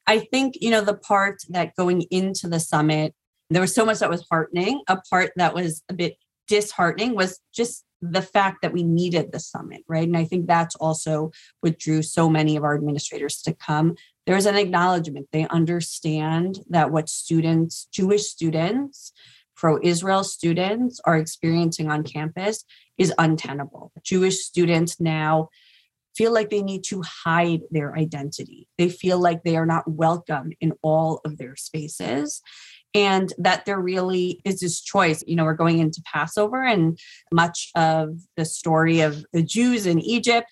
I 0.07 0.19
think, 0.19 0.55
you 0.59 0.71
know, 0.71 0.81
the 0.81 0.97
part 0.97 1.37
that 1.51 1.73
going 1.77 2.01
into 2.11 2.49
the 2.49 2.59
summit, 2.59 3.15
there 3.49 3.61
was 3.61 3.73
so 3.73 3.85
much 3.85 3.99
that 3.99 4.09
was 4.09 4.25
heartening. 4.29 4.81
A 4.89 4.97
part 5.09 5.31
that 5.37 5.53
was 5.53 5.83
a 5.87 5.93
bit 5.93 6.17
disheartening 6.47 7.15
was 7.15 7.39
just 7.53 7.83
the 8.01 8.21
fact 8.21 8.61
that 8.61 8.73
we 8.73 8.83
needed 8.83 9.31
the 9.31 9.39
summit, 9.39 9.83
right? 9.87 10.07
And 10.07 10.17
I 10.17 10.23
think 10.23 10.45
that's 10.45 10.75
also 10.75 11.31
what 11.61 11.79
drew 11.79 12.01
so 12.01 12.29
many 12.29 12.55
of 12.55 12.63
our 12.63 12.75
administrators 12.75 13.41
to 13.43 13.53
come. 13.53 13.95
There's 14.25 14.45
an 14.45 14.55
acknowledgement. 14.55 15.27
They 15.31 15.47
understand 15.47 16.59
that 16.69 16.91
what 16.91 17.09
students, 17.09 17.87
Jewish 17.91 18.27
students, 18.27 19.13
pro 19.55 19.79
Israel 19.81 20.23
students 20.23 21.01
are 21.05 21.17
experiencing 21.17 21.89
on 21.89 22.03
campus 22.03 22.63
is 22.97 23.13
untenable. 23.17 23.91
Jewish 24.03 24.39
students 24.39 24.99
now 24.99 25.49
feel 26.15 26.33
like 26.33 26.49
they 26.49 26.63
need 26.63 26.83
to 26.83 27.03
hide 27.03 27.61
their 27.69 27.95
identity. 27.95 28.67
They 28.77 28.89
feel 28.89 29.19
like 29.19 29.43
they 29.43 29.55
are 29.55 29.65
not 29.65 29.87
welcome 29.87 30.51
in 30.59 30.73
all 30.81 31.21
of 31.25 31.37
their 31.37 31.55
spaces 31.55 32.41
and 32.93 33.33
that 33.37 33.65
there 33.65 33.79
really 33.79 34.41
is 34.45 34.59
this 34.59 34.81
choice. 34.81 35.23
You 35.27 35.35
know, 35.35 35.43
we're 35.43 35.53
going 35.53 35.79
into 35.79 36.01
Passover, 36.05 36.63
and 36.63 36.97
much 37.31 37.69
of 37.75 38.17
the 38.35 38.45
story 38.45 39.01
of 39.01 39.25
the 39.33 39.43
Jews 39.43 39.85
in 39.85 39.99
Egypt, 39.99 40.47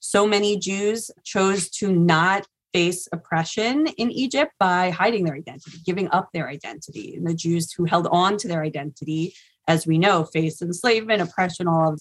so 0.00 0.26
many 0.26 0.58
Jews 0.58 1.10
chose 1.24 1.68
to 1.70 1.92
not 1.92 2.46
face 2.72 3.08
oppression 3.12 3.86
in 3.86 4.10
Egypt 4.10 4.52
by 4.58 4.90
hiding 4.90 5.24
their 5.24 5.34
identity, 5.34 5.78
giving 5.84 6.08
up 6.10 6.28
their 6.32 6.48
identity. 6.48 7.14
And 7.16 7.26
the 7.26 7.34
Jews 7.34 7.72
who 7.72 7.84
held 7.84 8.06
on 8.10 8.36
to 8.38 8.48
their 8.48 8.62
identity, 8.62 9.34
as 9.66 9.86
we 9.86 9.98
know, 9.98 10.24
faced 10.24 10.62
enslavement, 10.62 11.20
oppression, 11.20 11.68
all 11.68 11.92
of 11.92 12.00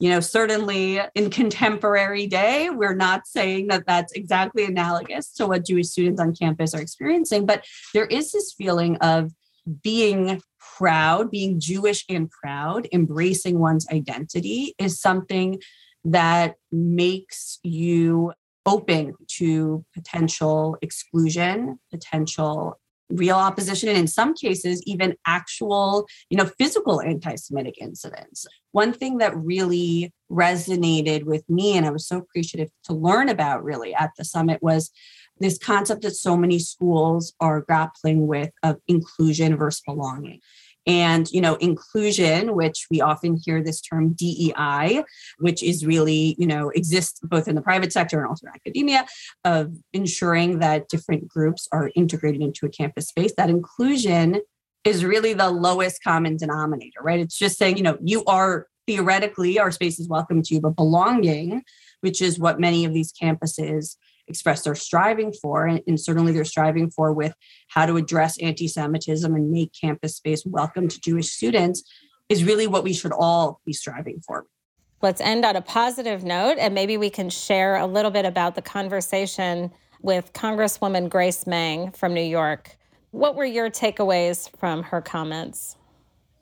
you 0.00 0.08
know, 0.08 0.20
certainly 0.20 0.98
in 1.14 1.28
contemporary 1.30 2.26
day, 2.26 2.70
we're 2.70 2.94
not 2.94 3.26
saying 3.26 3.68
that 3.68 3.84
that's 3.86 4.12
exactly 4.14 4.64
analogous 4.64 5.30
to 5.34 5.46
what 5.46 5.66
Jewish 5.66 5.88
students 5.88 6.20
on 6.20 6.34
campus 6.34 6.74
are 6.74 6.80
experiencing, 6.80 7.44
but 7.44 7.64
there 7.92 8.06
is 8.06 8.32
this 8.32 8.54
feeling 8.54 8.96
of 8.96 9.30
being 9.82 10.40
proud, 10.78 11.30
being 11.30 11.60
Jewish 11.60 12.04
and 12.08 12.30
proud, 12.30 12.88
embracing 12.92 13.58
one's 13.58 13.86
identity 13.90 14.74
is 14.78 14.98
something 14.98 15.60
that 16.04 16.54
makes 16.72 17.58
you 17.62 18.32
open 18.64 19.14
to 19.26 19.84
potential 19.94 20.78
exclusion, 20.80 21.78
potential 21.90 22.80
real 23.10 23.36
opposition 23.36 23.88
and 23.88 23.98
in 23.98 24.06
some 24.06 24.34
cases 24.34 24.82
even 24.86 25.16
actual 25.26 26.06
you 26.28 26.36
know 26.36 26.46
physical 26.58 27.00
anti-semitic 27.00 27.76
incidents. 27.78 28.46
One 28.72 28.92
thing 28.92 29.18
that 29.18 29.36
really 29.36 30.12
resonated 30.30 31.24
with 31.24 31.48
me 31.50 31.76
and 31.76 31.84
i 31.84 31.90
was 31.90 32.06
so 32.06 32.18
appreciative 32.18 32.70
to 32.84 32.92
learn 32.92 33.28
about 33.28 33.64
really 33.64 33.92
at 33.94 34.10
the 34.16 34.24
summit 34.24 34.62
was 34.62 34.90
this 35.40 35.58
concept 35.58 36.02
that 36.02 36.14
so 36.14 36.36
many 36.36 36.58
schools 36.58 37.32
are 37.40 37.62
grappling 37.62 38.28
with 38.28 38.50
of 38.62 38.76
inclusion 38.86 39.56
versus 39.56 39.82
belonging 39.84 40.40
and 40.86 41.30
you 41.30 41.40
know 41.40 41.56
inclusion 41.56 42.54
which 42.54 42.86
we 42.90 43.00
often 43.00 43.38
hear 43.44 43.62
this 43.62 43.80
term 43.80 44.14
dei 44.14 45.02
which 45.38 45.62
is 45.62 45.84
really 45.84 46.34
you 46.38 46.46
know 46.46 46.70
exists 46.70 47.20
both 47.22 47.48
in 47.48 47.54
the 47.54 47.62
private 47.62 47.92
sector 47.92 48.18
and 48.18 48.28
also 48.28 48.46
in 48.46 48.52
academia 48.54 49.06
of 49.44 49.74
ensuring 49.92 50.58
that 50.58 50.88
different 50.88 51.28
groups 51.28 51.68
are 51.72 51.90
integrated 51.94 52.40
into 52.40 52.66
a 52.66 52.70
campus 52.70 53.08
space 53.08 53.32
that 53.36 53.50
inclusion 53.50 54.40
is 54.84 55.04
really 55.04 55.34
the 55.34 55.50
lowest 55.50 56.02
common 56.02 56.36
denominator 56.36 57.00
right? 57.02 57.20
It's 57.20 57.38
just 57.38 57.58
saying 57.58 57.76
you 57.76 57.82
know 57.82 57.98
you 58.02 58.24
are 58.24 58.66
theoretically 58.86 59.58
our 59.58 59.70
space 59.70 60.00
is 60.00 60.08
welcome 60.08 60.42
to 60.42 60.54
you 60.54 60.60
but 60.60 60.76
belonging 60.76 61.62
which 62.00 62.22
is 62.22 62.38
what 62.38 62.58
many 62.58 62.84
of 62.84 62.94
these 62.94 63.12
campuses 63.12 63.96
express 64.30 64.62
they're 64.62 64.74
striving 64.74 65.32
for, 65.32 65.66
and, 65.66 65.80
and 65.86 66.00
certainly 66.00 66.32
they're 66.32 66.44
striving 66.44 66.90
for 66.90 67.12
with 67.12 67.34
how 67.68 67.84
to 67.84 67.96
address 67.96 68.38
anti 68.38 68.68
Semitism 68.68 69.34
and 69.34 69.50
make 69.50 69.72
campus 69.78 70.16
space 70.16 70.44
welcome 70.46 70.88
to 70.88 71.00
Jewish 71.00 71.28
students, 71.28 71.82
is 72.28 72.44
really 72.44 72.66
what 72.66 72.84
we 72.84 72.94
should 72.94 73.12
all 73.12 73.60
be 73.66 73.72
striving 73.72 74.20
for. 74.26 74.46
Let's 75.02 75.20
end 75.20 75.44
on 75.44 75.56
a 75.56 75.62
positive 75.62 76.24
note, 76.24 76.56
and 76.58 76.74
maybe 76.74 76.96
we 76.96 77.10
can 77.10 77.28
share 77.28 77.76
a 77.76 77.86
little 77.86 78.10
bit 78.10 78.24
about 78.24 78.54
the 78.54 78.62
conversation 78.62 79.70
with 80.02 80.32
Congresswoman 80.32 81.08
Grace 81.08 81.46
Meng 81.46 81.90
from 81.92 82.14
New 82.14 82.22
York. 82.22 82.76
What 83.10 83.34
were 83.34 83.44
your 83.44 83.70
takeaways 83.70 84.54
from 84.58 84.84
her 84.84 85.00
comments? 85.00 85.76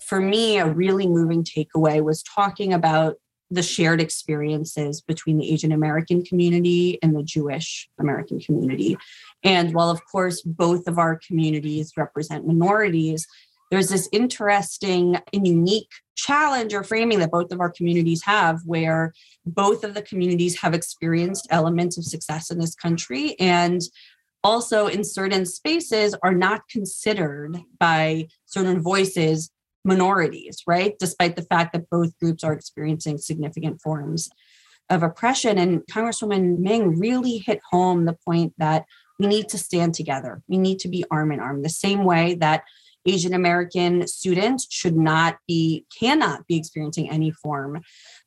For 0.00 0.20
me, 0.20 0.58
a 0.58 0.66
really 0.66 1.06
moving 1.06 1.44
takeaway 1.44 2.02
was 2.02 2.22
talking 2.22 2.72
about 2.72 3.16
the 3.50 3.62
shared 3.62 4.00
experiences 4.00 5.00
between 5.00 5.38
the 5.38 5.52
Asian 5.52 5.72
American 5.72 6.22
community 6.22 6.98
and 7.02 7.16
the 7.16 7.22
Jewish 7.22 7.88
American 7.98 8.40
community. 8.40 8.96
And 9.42 9.74
while, 9.74 9.90
of 9.90 10.04
course, 10.04 10.42
both 10.42 10.86
of 10.86 10.98
our 10.98 11.18
communities 11.26 11.92
represent 11.96 12.46
minorities, 12.46 13.26
there's 13.70 13.88
this 13.88 14.08
interesting 14.12 15.18
and 15.32 15.46
unique 15.46 15.90
challenge 16.16 16.74
or 16.74 16.82
framing 16.82 17.20
that 17.20 17.30
both 17.30 17.52
of 17.52 17.60
our 17.60 17.70
communities 17.70 18.22
have, 18.24 18.60
where 18.64 19.12
both 19.46 19.84
of 19.84 19.94
the 19.94 20.02
communities 20.02 20.60
have 20.60 20.74
experienced 20.74 21.46
elements 21.50 21.96
of 21.96 22.04
success 22.04 22.50
in 22.50 22.58
this 22.58 22.74
country 22.74 23.38
and 23.38 23.80
also 24.44 24.86
in 24.86 25.04
certain 25.04 25.44
spaces 25.44 26.14
are 26.22 26.34
not 26.34 26.62
considered 26.68 27.58
by 27.78 28.26
certain 28.46 28.80
voices 28.80 29.50
minorities, 29.84 30.62
right? 30.66 30.94
Despite 30.98 31.36
the 31.36 31.42
fact 31.42 31.72
that 31.72 31.90
both 31.90 32.18
groups 32.18 32.44
are 32.44 32.52
experiencing 32.52 33.18
significant 33.18 33.80
forms 33.80 34.28
of 34.90 35.02
oppression. 35.02 35.58
And 35.58 35.82
Congresswoman 35.86 36.58
Meng 36.58 36.98
really 36.98 37.38
hit 37.38 37.60
home 37.70 38.04
the 38.04 38.16
point 38.24 38.54
that 38.58 38.84
we 39.18 39.26
need 39.26 39.48
to 39.50 39.58
stand 39.58 39.94
together. 39.94 40.42
We 40.48 40.58
need 40.58 40.78
to 40.80 40.88
be 40.88 41.04
arm 41.10 41.32
in 41.32 41.40
arm, 41.40 41.62
the 41.62 41.68
same 41.68 42.04
way 42.04 42.34
that 42.36 42.64
Asian 43.06 43.34
American 43.34 44.06
students 44.06 44.66
should 44.70 44.96
not 44.96 45.38
be, 45.46 45.86
cannot 45.98 46.46
be 46.46 46.56
experiencing 46.56 47.10
any 47.10 47.30
form 47.30 47.80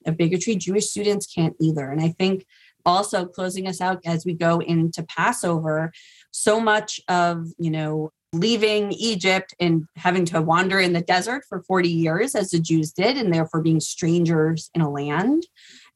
of 0.06 0.18
bigotry. 0.18 0.56
Jewish 0.56 0.88
students 0.88 1.28
can't 1.28 1.56
either. 1.60 1.90
And 1.90 2.02
I 2.02 2.10
think 2.10 2.46
also 2.86 3.26
closing 3.26 3.68
us 3.68 3.80
out 3.80 4.02
as 4.06 4.26
we 4.26 4.34
go 4.34 4.60
into 4.60 5.04
Passover, 5.04 5.92
so 6.32 6.60
much 6.60 7.00
of, 7.08 7.48
you 7.60 7.70
know, 7.70 8.12
leaving 8.34 8.92
Egypt 8.94 9.54
and 9.60 9.86
having 9.98 10.26
to 10.26 10.42
wander 10.42 10.80
in 10.80 10.94
the 10.94 11.02
desert 11.02 11.44
for 11.50 11.62
40 11.64 11.90
years, 11.90 12.36
as 12.36 12.52
the 12.52 12.60
Jews 12.60 12.92
did, 12.92 13.18
and 13.18 13.34
therefore 13.34 13.62
being 13.62 13.80
strangers 13.80 14.70
in 14.74 14.82
a 14.82 14.90
land. 14.90 15.46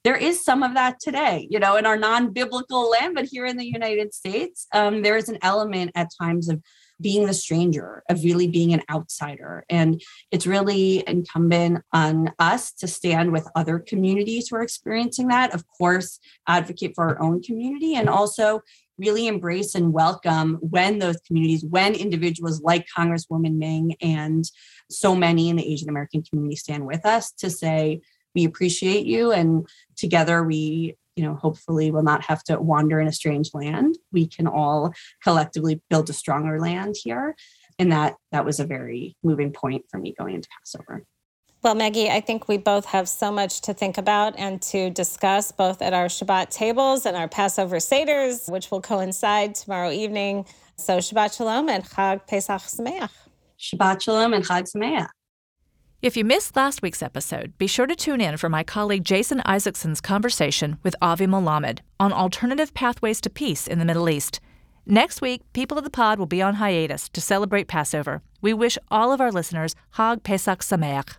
There 0.04 0.16
is 0.16 0.44
some 0.44 0.62
of 0.62 0.76
that 0.76 1.00
today, 1.00 1.48
you 1.50 1.60
know, 1.60 1.78
in 1.78 1.86
our 1.86 1.98
non 1.98 2.32
biblical 2.32 2.92
land, 2.92 3.16
but 3.16 3.26
here 3.26 3.46
in 3.46 3.58
the 3.58 3.66
United 3.66 4.14
States, 4.14 4.68
um, 4.72 5.02
there 5.02 5.18
is 5.18 5.30
an 5.30 5.40
element 5.42 5.92
at 5.96 6.10
times 6.22 6.48
of 6.48 6.62
being 7.02 7.26
the 7.26 7.34
stranger, 7.34 8.04
of 8.10 8.24
really 8.24 8.48
being 8.48 8.74
an 8.74 8.84
outsider. 8.90 9.66
And 9.70 10.02
it's 10.32 10.48
really 10.48 11.04
incumbent 11.08 11.84
on 11.92 12.32
us 12.40 12.72
to 12.74 12.88
stand 12.88 13.32
with 13.32 13.50
other 13.56 13.80
communities 13.80 14.48
who 14.48 14.58
are 14.58 14.62
experiencing 14.62 15.28
that. 15.28 15.54
Of 15.54 15.66
course, 15.68 16.20
advocate 16.48 16.94
for 16.96 17.10
our 17.10 17.22
own 17.22 17.42
community 17.42 17.96
and 17.96 18.08
also 18.08 18.62
really 18.98 19.28
embrace 19.28 19.76
and 19.76 19.94
welcome 19.94 20.58
when 20.62 21.00
those 21.00 21.18
communities, 21.28 21.66
when 21.66 21.96
individuals 21.96 22.62
like 22.62 22.88
Congresswoman 22.96 23.58
Meng 23.58 23.96
and 24.02 24.46
so 24.90 25.16
many 25.16 25.50
in 25.50 25.56
the 25.56 25.68
Asian 25.68 25.90
American 25.90 26.24
community 26.24 26.56
stand 26.56 26.86
with 26.86 27.06
us 27.06 27.32
to 27.34 27.50
say, 27.50 28.02
we 28.34 28.46
appreciate 28.46 29.06
you 29.06 29.32
and 29.32 29.66
together 29.96 30.44
we 30.44 30.96
you 31.16 31.24
know 31.24 31.36
hopefully 31.36 31.92
will 31.92 32.04
not 32.04 32.26
have 32.26 32.44
to 32.44 32.60
wander 32.60 33.00
in 33.00 33.08
a 33.08 33.14
strange 33.14 33.52
land. 33.54 33.98
We 34.12 34.28
can 34.28 34.48
all 34.48 34.94
collectively 35.24 35.82
build 35.90 36.10
a 36.10 36.14
stronger 36.14 36.60
land 36.60 36.96
here. 37.02 37.36
And 37.80 37.92
that 37.92 38.16
that 38.32 38.46
was 38.46 38.60
a 38.60 38.66
very 38.66 39.16
moving 39.24 39.52
point 39.52 39.86
for 39.90 39.98
me 39.98 40.14
going 40.18 40.36
into 40.36 40.50
passover 40.60 41.06
well, 41.66 41.74
Maggie, 41.74 42.12
I 42.12 42.22
think 42.22 42.48
we 42.48 42.60
both 42.60 42.86
have 42.86 43.10
so 43.10 43.32
much 43.32 43.62
to 43.62 43.74
think 43.74 43.98
about 43.98 44.38
and 44.38 44.62
to 44.62 44.92
discuss 44.92 45.52
both 45.52 45.82
at 45.82 45.94
our 45.94 46.06
Shabbat 46.06 46.52
tables 46.52 47.08
and 47.08 47.18
our 47.18 47.28
Passover 47.28 47.78
Seders, 47.78 48.48
which 48.52 48.70
will 48.70 48.82
coincide 48.82 49.56
tomorrow 49.56 49.90
evening. 49.90 50.46
So 50.78 51.00
Shabbat 51.00 51.36
Shalom 51.36 51.68
and 51.68 51.84
Chag 51.84 52.28
Pesach 52.28 52.62
Sameach. 52.62 53.10
Shabbat 53.60 54.04
Shalom 54.04 54.34
and 54.34 54.46
Chag 54.46 54.68
Sameach. 54.72 55.08
If 56.04 56.16
you 56.16 56.24
missed 56.24 56.56
last 56.56 56.84
week's 56.84 57.02
episode, 57.02 57.58
be 57.58 57.66
sure 57.66 57.88
to 57.88 57.96
tune 57.96 58.22
in 58.22 58.38
for 58.38 58.48
my 58.48 58.64
colleague 58.64 59.04
Jason 59.04 59.42
Isaacson's 59.48 60.02
conversation 60.02 60.78
with 60.84 60.96
Avi 61.02 61.26
Melamed 61.26 61.80
on 62.00 62.14
alternative 62.14 62.76
pathways 62.76 63.20
to 63.22 63.30
peace 63.32 63.66
in 63.66 63.80
the 63.80 63.86
Middle 63.86 64.08
East. 64.08 64.40
Next 64.86 65.20
week, 65.20 65.42
people 65.54 65.80
of 65.80 65.84
the 65.84 65.90
pod 65.90 66.20
will 66.20 66.28
be 66.28 66.44
on 66.44 66.56
hiatus 66.56 67.10
to 67.10 67.22
celebrate 67.22 67.68
Passover. 67.68 68.22
We 68.40 68.54
wish 68.54 68.78
all 68.92 69.12
of 69.12 69.20
our 69.20 69.32
listeners 69.32 69.74
Hag 69.94 70.22
Pesach 70.22 70.60
Sameach. 70.60 71.16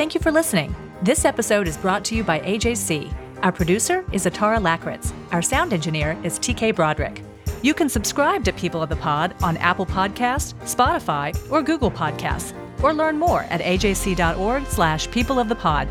Thank 0.00 0.14
you 0.14 0.20
for 0.22 0.32
listening. 0.32 0.74
This 1.02 1.26
episode 1.26 1.68
is 1.68 1.76
brought 1.76 2.06
to 2.06 2.14
you 2.14 2.24
by 2.24 2.40
AJC. 2.40 3.12
Our 3.42 3.52
producer 3.52 4.02
is 4.12 4.24
Atara 4.24 4.58
Lakritz. 4.58 5.12
Our 5.30 5.42
sound 5.42 5.74
engineer 5.74 6.16
is 6.24 6.38
TK 6.38 6.74
Broderick. 6.74 7.20
You 7.60 7.74
can 7.74 7.90
subscribe 7.90 8.42
to 8.46 8.52
People 8.54 8.82
of 8.82 8.88
the 8.88 8.96
Pod 8.96 9.34
on 9.42 9.58
Apple 9.58 9.84
Podcasts, 9.84 10.54
Spotify, 10.62 11.36
or 11.52 11.62
Google 11.62 11.90
Podcasts, 11.90 12.54
or 12.82 12.94
learn 12.94 13.18
more 13.18 13.42
at 13.50 13.60
ajc.org 13.60 14.64
slash 14.64 15.10
people 15.10 15.38
of 15.38 15.50
the 15.50 15.54
pod. 15.54 15.86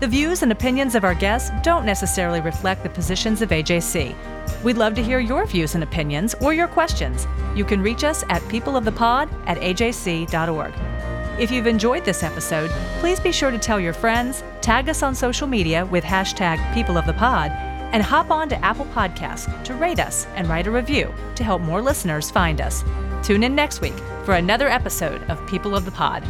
The 0.00 0.08
views 0.08 0.42
and 0.42 0.50
opinions 0.50 0.96
of 0.96 1.04
our 1.04 1.14
guests 1.14 1.52
don't 1.62 1.86
necessarily 1.86 2.40
reflect 2.40 2.82
the 2.82 2.90
positions 2.90 3.42
of 3.42 3.50
AJC. 3.50 4.12
We'd 4.64 4.76
love 4.76 4.94
to 4.94 5.04
hear 5.04 5.20
your 5.20 5.46
views 5.46 5.76
and 5.76 5.84
opinions 5.84 6.34
or 6.40 6.52
your 6.52 6.66
questions. 6.66 7.28
You 7.54 7.64
can 7.64 7.80
reach 7.80 8.02
us 8.02 8.24
at 8.28 8.42
peopleofthepod 8.42 9.30
at 9.46 9.58
ajc.org. 9.58 10.74
If 11.38 11.50
you've 11.50 11.66
enjoyed 11.66 12.02
this 12.06 12.22
episode, 12.22 12.70
please 12.98 13.20
be 13.20 13.30
sure 13.30 13.50
to 13.50 13.58
tell 13.58 13.78
your 13.78 13.92
friends, 13.92 14.42
tag 14.62 14.88
us 14.88 15.02
on 15.02 15.14
social 15.14 15.46
media 15.46 15.84
with 15.84 16.02
hashtag 16.02 16.56
peopleofthepod, 16.72 17.50
and 17.92 18.02
hop 18.02 18.30
on 18.30 18.48
to 18.48 18.64
Apple 18.64 18.86
Podcasts 18.86 19.62
to 19.64 19.74
rate 19.74 20.00
us 20.00 20.26
and 20.34 20.48
write 20.48 20.66
a 20.66 20.70
review 20.70 21.12
to 21.34 21.44
help 21.44 21.60
more 21.60 21.82
listeners 21.82 22.30
find 22.30 22.62
us. 22.62 22.82
Tune 23.22 23.42
in 23.42 23.54
next 23.54 23.82
week 23.82 23.98
for 24.24 24.36
another 24.36 24.68
episode 24.68 25.22
of 25.24 25.46
People 25.46 25.76
of 25.76 25.84
the 25.84 25.90
Pod. 25.90 26.26